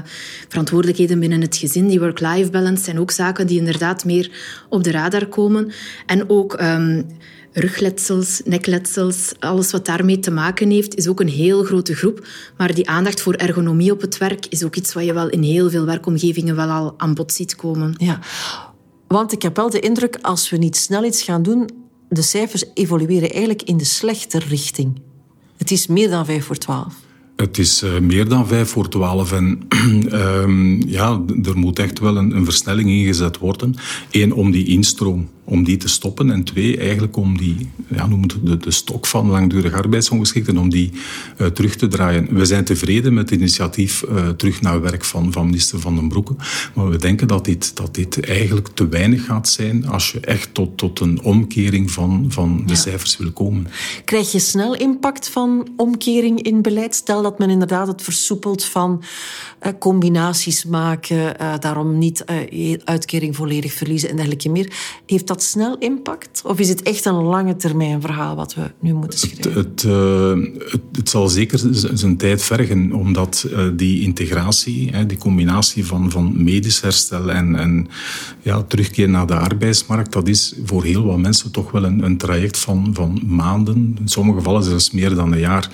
verantwoordelijkheden 0.48 1.20
binnen 1.20 1.40
het 1.40 1.56
gezin. 1.56 1.86
Die 1.86 2.00
work-life 2.00 2.50
balance 2.50 2.84
zijn 2.84 2.98
ook 2.98 3.10
zaken 3.10 3.39
die 3.46 3.58
inderdaad 3.58 4.04
meer 4.04 4.30
op 4.68 4.84
de 4.84 4.90
radar 4.90 5.26
komen. 5.26 5.72
En 6.06 6.30
ook... 6.30 6.60
Um, 6.60 7.06
rugletsels, 7.52 8.40
nekletsels, 8.44 9.32
alles 9.38 9.70
wat 9.70 9.86
daarmee 9.86 10.18
te 10.18 10.30
maken 10.30 10.70
heeft, 10.70 10.94
is 10.94 11.08
ook 11.08 11.20
een 11.20 11.28
heel 11.28 11.64
grote 11.64 11.94
groep. 11.94 12.26
Maar 12.56 12.74
die 12.74 12.88
aandacht 12.88 13.20
voor 13.20 13.34
ergonomie 13.34 13.92
op 13.92 14.00
het 14.00 14.18
werk 14.18 14.46
is 14.46 14.64
ook 14.64 14.76
iets 14.76 14.92
wat 14.92 15.04
je 15.04 15.12
wel 15.12 15.28
in 15.28 15.42
heel 15.42 15.70
veel 15.70 15.84
werkomgevingen 15.84 16.56
wel 16.56 16.68
al 16.68 16.94
aan 16.96 17.14
bod 17.14 17.32
ziet 17.32 17.56
komen. 17.56 17.94
Ja. 17.96 18.18
Want 19.06 19.32
ik 19.32 19.42
heb 19.42 19.56
wel 19.56 19.70
de 19.70 19.80
indruk, 19.80 20.18
als 20.22 20.50
we 20.50 20.56
niet 20.56 20.76
snel 20.76 21.04
iets 21.04 21.22
gaan 21.22 21.42
doen, 21.42 21.70
de 22.08 22.22
cijfers 22.22 22.64
evolueren 22.74 23.30
eigenlijk 23.30 23.62
in 23.62 23.76
de 23.76 23.84
slechte 23.84 24.38
richting. 24.38 25.00
Het 25.56 25.70
is 25.70 25.86
meer 25.86 26.10
dan 26.10 26.26
vijf 26.26 26.44
voor 26.44 26.56
twaalf. 26.56 26.94
Het 27.40 27.58
is 27.58 27.82
uh, 27.82 27.98
meer 27.98 28.28
dan 28.28 28.46
vijf 28.46 28.68
voor 28.68 28.88
twaalf 28.88 29.32
en 29.32 29.60
um, 30.12 30.82
ja, 30.98 31.20
er 31.42 31.58
moet 31.58 31.78
echt 31.78 31.98
wel 31.98 32.16
een, 32.16 32.36
een 32.36 32.44
versnelling 32.44 32.88
ingezet 32.88 33.38
worden. 33.38 33.74
Eén, 34.10 34.32
om 34.32 34.50
die 34.50 34.66
instroom 34.66 35.28
om 35.44 35.64
die 35.64 35.76
te 35.76 35.88
stoppen. 35.88 36.30
En 36.30 36.44
twee, 36.44 36.78
eigenlijk 36.78 37.16
om 37.16 37.38
die, 37.38 37.70
ja, 37.88 38.06
noem 38.06 38.22
het 38.22 38.36
de, 38.42 38.56
de 38.56 38.70
stok 38.70 39.06
van 39.06 39.30
langdurig 39.30 39.72
arbeidsongeschikten, 39.72 40.56
om 40.56 40.70
die 40.70 40.90
uh, 41.38 41.46
terug 41.46 41.76
te 41.76 41.88
draaien. 41.88 42.34
We 42.34 42.44
zijn 42.44 42.64
tevreden 42.64 43.14
met 43.14 43.30
het 43.30 43.38
initiatief 43.38 44.04
uh, 44.08 44.28
terug 44.28 44.60
naar 44.60 44.80
werk 44.80 45.04
van, 45.04 45.32
van 45.32 45.46
minister 45.46 45.80
Van 45.80 45.94
den 45.94 46.08
Broeke. 46.08 46.34
Maar 46.74 46.88
we 46.88 46.96
denken 46.96 47.28
dat 47.28 47.44
dit, 47.44 47.76
dat 47.76 47.94
dit 47.94 48.20
eigenlijk 48.26 48.68
te 48.68 48.88
weinig 48.88 49.24
gaat 49.24 49.48
zijn 49.48 49.86
als 49.86 50.12
je 50.12 50.20
echt 50.20 50.54
tot, 50.54 50.78
tot 50.78 51.00
een 51.00 51.22
omkering 51.22 51.90
van, 51.90 52.24
van 52.28 52.62
de 52.66 52.72
ja. 52.72 52.78
cijfers 52.78 53.16
wil 53.16 53.32
komen. 53.32 53.66
Krijg 54.04 54.32
je 54.32 54.38
snel 54.38 54.76
impact 54.76 55.28
van 55.28 55.68
omkering 55.76 56.42
in 56.42 56.62
beleid? 56.62 56.94
Stel 56.94 57.22
dat 57.22 57.38
men 57.38 57.50
inderdaad 57.50 57.86
het 57.86 58.02
versoepelt 58.02 58.64
van 58.64 59.02
uh, 59.62 59.72
combinaties 59.78 60.64
maken, 60.64 61.36
daarom 61.60 61.98
niet 61.98 62.24
uitkering 62.84 63.36
volledig 63.36 63.72
verliezen 63.72 64.08
en 64.08 64.16
dergelijke 64.16 64.48
meer. 64.48 64.72
Heeft 65.06 65.26
dat 65.26 65.39
snel 65.42 65.76
impact? 65.78 66.42
Of 66.44 66.58
is 66.58 66.68
het 66.68 66.82
echt 66.82 67.04
een 67.04 67.22
lange 67.22 67.56
termijn 67.56 68.00
verhaal 68.00 68.36
wat 68.36 68.54
we 68.54 68.70
nu 68.80 68.94
moeten 68.94 69.18
schrijven? 69.18 69.52
Het, 69.52 69.82
het, 69.82 69.82
uh, 69.82 70.30
het, 70.70 70.80
het 70.92 71.08
zal 71.08 71.28
zeker 71.28 71.60
zijn 71.94 72.16
tijd 72.16 72.42
vergen, 72.42 72.92
omdat 72.92 73.46
uh, 73.50 73.68
die 73.76 74.02
integratie, 74.02 74.90
hè, 74.90 75.06
die 75.06 75.18
combinatie 75.18 75.86
van, 75.86 76.10
van 76.10 76.42
medisch 76.44 76.80
herstel 76.80 77.30
en, 77.30 77.56
en 77.56 77.88
ja, 78.42 78.62
terugkeer 78.62 79.08
naar 79.08 79.26
de 79.26 79.34
arbeidsmarkt, 79.34 80.12
dat 80.12 80.28
is 80.28 80.54
voor 80.64 80.84
heel 80.84 81.04
wat 81.04 81.18
mensen 81.18 81.50
toch 81.50 81.70
wel 81.70 81.84
een, 81.84 82.04
een 82.04 82.16
traject 82.16 82.58
van, 82.58 82.90
van 82.92 83.22
maanden, 83.26 83.96
in 84.00 84.08
sommige 84.08 84.38
gevallen 84.38 84.64
zelfs 84.64 84.90
meer 84.90 85.14
dan 85.14 85.32
een 85.32 85.38
jaar. 85.38 85.70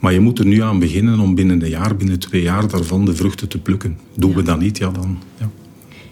Maar 0.00 0.12
je 0.12 0.20
moet 0.20 0.38
er 0.38 0.46
nu 0.46 0.62
aan 0.62 0.78
beginnen 0.78 1.18
om 1.18 1.34
binnen 1.34 1.62
een 1.62 1.68
jaar, 1.68 1.96
binnen 1.96 2.18
twee 2.18 2.42
jaar 2.42 2.68
daarvan 2.68 3.04
de 3.04 3.14
vruchten 3.14 3.48
te 3.48 3.58
plukken. 3.58 3.98
Doen 4.14 4.30
ja. 4.30 4.36
we 4.36 4.42
dat 4.42 4.60
niet, 4.60 4.78
ja 4.78 4.90
dan... 4.90 5.18
Ja. 5.38 5.50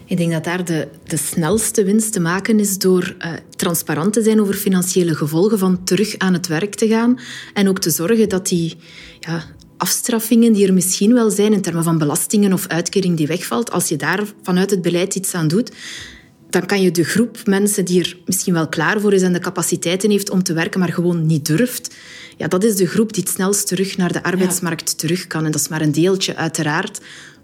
Ik 0.05 0.17
denk 0.17 0.31
dat 0.31 0.43
daar 0.43 0.65
de, 0.65 0.87
de 1.03 1.17
snelste 1.17 1.83
winst 1.83 2.13
te 2.13 2.19
maken 2.19 2.59
is 2.59 2.77
door 2.77 3.15
uh, 3.19 3.31
transparant 3.55 4.13
te 4.13 4.23
zijn 4.23 4.41
over 4.41 4.53
financiële 4.53 5.15
gevolgen 5.15 5.59
van 5.59 5.83
terug 5.83 6.17
aan 6.17 6.33
het 6.33 6.47
werk 6.47 6.75
te 6.75 6.87
gaan. 6.87 7.19
En 7.53 7.69
ook 7.69 7.79
te 7.79 7.89
zorgen 7.89 8.29
dat 8.29 8.47
die 8.47 8.77
ja, 9.19 9.43
afstraffingen 9.77 10.53
die 10.53 10.67
er 10.67 10.73
misschien 10.73 11.13
wel 11.13 11.29
zijn 11.29 11.53
in 11.53 11.61
termen 11.61 11.83
van 11.83 11.97
belastingen 11.97 12.53
of 12.53 12.67
uitkering 12.67 13.17
die 13.17 13.27
wegvalt, 13.27 13.71
als 13.71 13.87
je 13.87 13.95
daar 13.95 14.23
vanuit 14.41 14.69
het 14.69 14.81
beleid 14.81 15.15
iets 15.15 15.33
aan 15.33 15.47
doet, 15.47 15.71
dan 16.49 16.65
kan 16.65 16.81
je 16.81 16.91
de 16.91 17.03
groep 17.03 17.37
mensen 17.45 17.85
die 17.85 17.99
er 17.99 18.17
misschien 18.25 18.53
wel 18.53 18.67
klaar 18.67 19.01
voor 19.01 19.13
is 19.13 19.21
en 19.21 19.33
de 19.33 19.39
capaciteiten 19.39 20.09
heeft 20.09 20.29
om 20.29 20.43
te 20.43 20.53
werken, 20.53 20.79
maar 20.79 20.93
gewoon 20.93 21.25
niet 21.25 21.45
durft, 21.45 21.95
ja, 22.37 22.47
dat 22.47 22.63
is 22.63 22.75
de 22.75 22.87
groep 22.87 23.13
die 23.13 23.23
het 23.23 23.31
snelst 23.31 23.67
terug 23.67 23.97
naar 23.97 24.11
de 24.11 24.23
arbeidsmarkt 24.23 24.97
terug 24.97 25.27
kan. 25.27 25.45
En 25.45 25.51
dat 25.51 25.61
is 25.61 25.67
maar 25.67 25.81
een 25.81 25.91
deeltje, 25.91 26.35
uiteraard. 26.35 26.99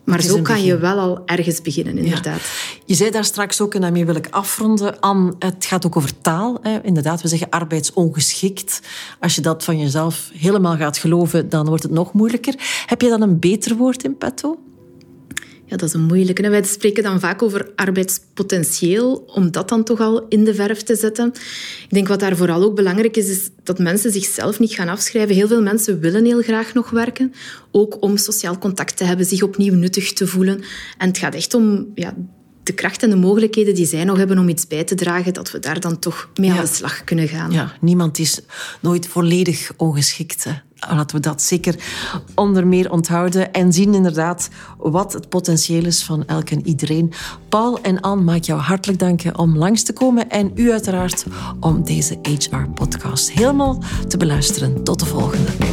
Maar 0.10 0.22
zo 0.22 0.42
kan 0.42 0.64
je 0.64 0.78
wel 0.78 0.98
al 1.00 1.22
ergens 1.26 1.62
beginnen, 1.62 1.98
inderdaad. 1.98 2.40
Ja. 2.40 2.80
Je 2.86 2.94
zei 2.96 3.12
daar 3.12 3.26
straks 3.26 3.62
ook, 3.62 3.74
en 3.74 3.82
daarmee 3.82 4.06
wil 4.06 4.16
ik 4.16 4.28
afronden, 4.30 5.00
Anne, 5.00 5.34
het 5.40 5.66
gaat 5.66 5.86
ook 5.86 5.98
over 5.98 6.22
taal. 6.22 6.60
Hè. 6.62 6.84
Inderdaad, 6.84 7.22
we 7.22 7.28
zeggen 7.28 7.50
arbeidsongeschikt. 7.50 8.82
Als 9.20 9.36
je 9.36 9.42
dat 9.42 9.64
van 9.64 9.80
jezelf 9.80 10.30
helemaal 10.34 10.78
gaat 10.78 10.98
geloven, 10.98 11.50
dan 11.50 11.66
wordt 11.66 11.84
het 11.84 11.92
nog 11.92 12.14
moeilijker. 12.14 12.56
Heb 12.86 13.02
je 13.02 13.10
dan 13.10 13.22
een 13.22 13.40
beter 13.40 13.76
woord 13.76 14.04
in 14.04 14.18
petto? 14.18 14.60
Ja, 15.70 15.78
dat 15.78 15.88
is 15.90 15.94
een 15.94 16.02
moeilijke. 16.02 16.50
Wij 16.50 16.64
spreken 16.64 17.04
dan 17.04 17.20
vaak 17.20 17.42
over 17.42 17.72
arbeidspotentieel, 17.76 19.24
om 19.28 19.52
dat 19.52 19.70
dan 19.70 19.84
toch 19.84 20.00
al 20.00 20.26
in 20.28 20.44
de 20.44 20.54
verf 20.54 20.82
te 20.82 20.96
zetten. 20.96 21.28
Ik 21.84 21.90
denk 21.90 22.08
wat 22.08 22.20
daar 22.20 22.38
vooral 22.38 22.64
ook 22.64 22.76
belangrijk 22.76 23.18
is, 23.18 23.30
is 23.30 23.50
dat 23.64 23.80
mensen 23.80 24.12
zichzelf 24.12 24.60
niet 24.60 24.74
gaan 24.74 24.90
afschrijven. 24.90 25.36
Heel 25.36 25.48
veel 25.48 25.62
mensen 25.62 26.00
willen 26.00 26.26
heel 26.26 26.42
graag 26.42 26.74
nog 26.74 26.90
werken, 26.90 27.34
ook 27.72 27.98
om 28.04 28.18
sociaal 28.18 28.58
contact 28.58 28.98
te 28.98 29.04
hebben, 29.04 29.26
zich 29.26 29.44
opnieuw 29.44 29.74
nuttig 29.74 30.14
te 30.14 30.28
voelen. 30.28 30.62
En 30.98 31.08
het 31.08 31.18
gaat 31.18 31.36
echt 31.36 31.54
om 31.54 31.92
ja, 31.96 32.16
de 32.70 32.76
kracht 32.76 33.04
en 33.04 33.10
de 33.10 33.16
mogelijkheden 33.16 33.76
die 33.76 33.86
zij 33.86 34.04
nog 34.04 34.18
hebben 34.18 34.38
om 34.38 34.50
iets 34.50 34.68
bij 34.68 34.84
te 34.84 34.96
dragen, 34.96 35.34
dat 35.34 35.52
we 35.52 35.60
daar 35.60 35.80
dan 35.80 36.00
toch 36.00 36.30
mee 36.36 36.50
ja. 36.50 36.56
aan 36.56 36.64
de 36.64 36.72
slag 36.72 37.04
kunnen 37.04 37.28
gaan. 37.28 37.52
Ja, 37.52 37.74
niemand 37.82 38.20
is 38.20 38.42
nooit 38.80 39.08
volledig 39.08 39.72
ongeschikt. 39.78 40.44
Hè. 40.44 40.52
Laten 40.96 41.16
we 41.16 41.22
dat 41.22 41.42
zeker 41.42 41.76
onder 42.36 42.68
meer 42.68 42.92
onthouden 42.92 43.54
en 43.54 43.74
zien 43.74 43.94
inderdaad 43.94 44.50
wat 44.78 45.14
het 45.14 45.30
potentieel 45.30 45.86
is 45.86 46.04
van 46.04 46.26
elk 46.26 46.50
en 46.50 46.68
iedereen. 46.68 47.14
Paul 47.50 47.82
en 47.82 48.00
Anne, 48.00 48.24
maak 48.24 48.44
jou 48.44 48.60
hartelijk 48.60 49.00
danken 49.00 49.38
om 49.38 49.58
langs 49.58 49.84
te 49.84 49.94
komen 49.94 50.30
en 50.30 50.52
u 50.56 50.72
uiteraard 50.72 51.26
om 51.60 51.84
deze 51.84 52.18
HR-podcast 52.22 53.32
helemaal 53.32 53.84
te 54.08 54.18
beluisteren. 54.18 54.84
Tot 54.84 55.00
de 55.00 55.06
volgende. 55.06 55.69